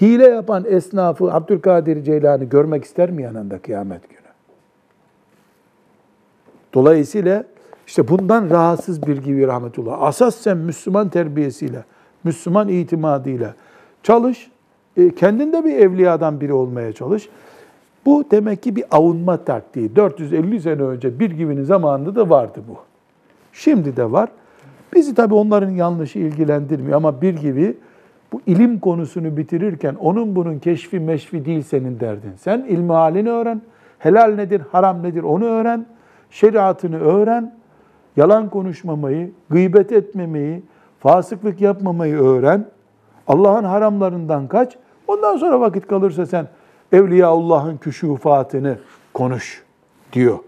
[0.00, 4.20] Hile yapan esnafı Abdülkadir Ceylani görmek ister mi yanında kıyamet günü?
[6.74, 7.44] Dolayısıyla
[7.86, 10.02] işte bundan rahatsız bir gibi rahmetullah.
[10.02, 11.84] Asas sen Müslüman terbiyesiyle,
[12.24, 13.54] Müslüman itimadıyla
[14.02, 14.50] çalış.
[14.96, 17.28] E, kendin de bir evliyadan biri olmaya çalış.
[18.06, 19.96] Bu demek ki bir avunma taktiği.
[19.96, 22.76] 450 sene önce bir gibinin zamanında da vardı bu.
[23.52, 24.28] Şimdi de var.
[24.94, 27.76] Bizi tabii onların yanlışı ilgilendirmiyor ama bir gibi
[28.32, 32.32] bu ilim konusunu bitirirken onun bunun keşfi meşfi değil senin derdin.
[32.36, 33.62] Sen ilmi halini öğren.
[33.98, 35.86] Helal nedir, haram nedir onu öğren.
[36.30, 37.54] Şeriatını öğren.
[38.16, 40.62] Yalan konuşmamayı, gıybet etmemeyi,
[41.00, 42.66] fasıklık yapmamayı öğren.
[43.28, 44.76] Allah'ın haramlarından kaç.
[45.08, 46.48] Ondan sonra vakit kalırsa sen
[46.92, 48.78] Evliyaullah'ın küşufatını
[49.14, 49.64] konuş
[50.12, 50.38] diyor.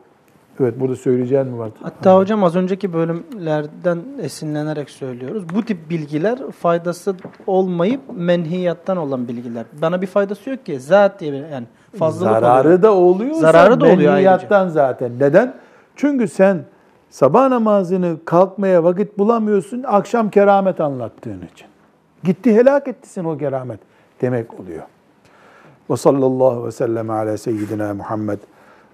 [0.60, 1.70] Evet burada söyleyeceğin mi var?
[1.82, 2.22] Hatta Anladım.
[2.22, 5.44] hocam az önceki bölümlerden esinlenerek söylüyoruz.
[5.54, 9.64] Bu tip bilgiler faydası olmayıp menhiyattan olan bilgiler.
[9.82, 10.80] Bana bir faydası yok ki.
[10.80, 11.66] Zat diye bir, yani
[11.98, 12.82] fazlalık Zararı oluyor.
[12.82, 13.34] da oluyor.
[13.34, 14.74] Zararı da oluyor Menhiyattan ayrıca.
[14.74, 15.12] zaten.
[15.20, 15.54] Neden?
[15.96, 16.64] Çünkü sen
[17.10, 19.82] sabah namazını kalkmaya vakit bulamıyorsun.
[19.86, 21.66] Akşam keramet anlattığın için.
[22.24, 23.80] Gitti helak ettisin o keramet
[24.20, 24.82] demek oluyor.
[25.90, 28.38] Ve sallallahu ve sellem ala seyyidina Muhammed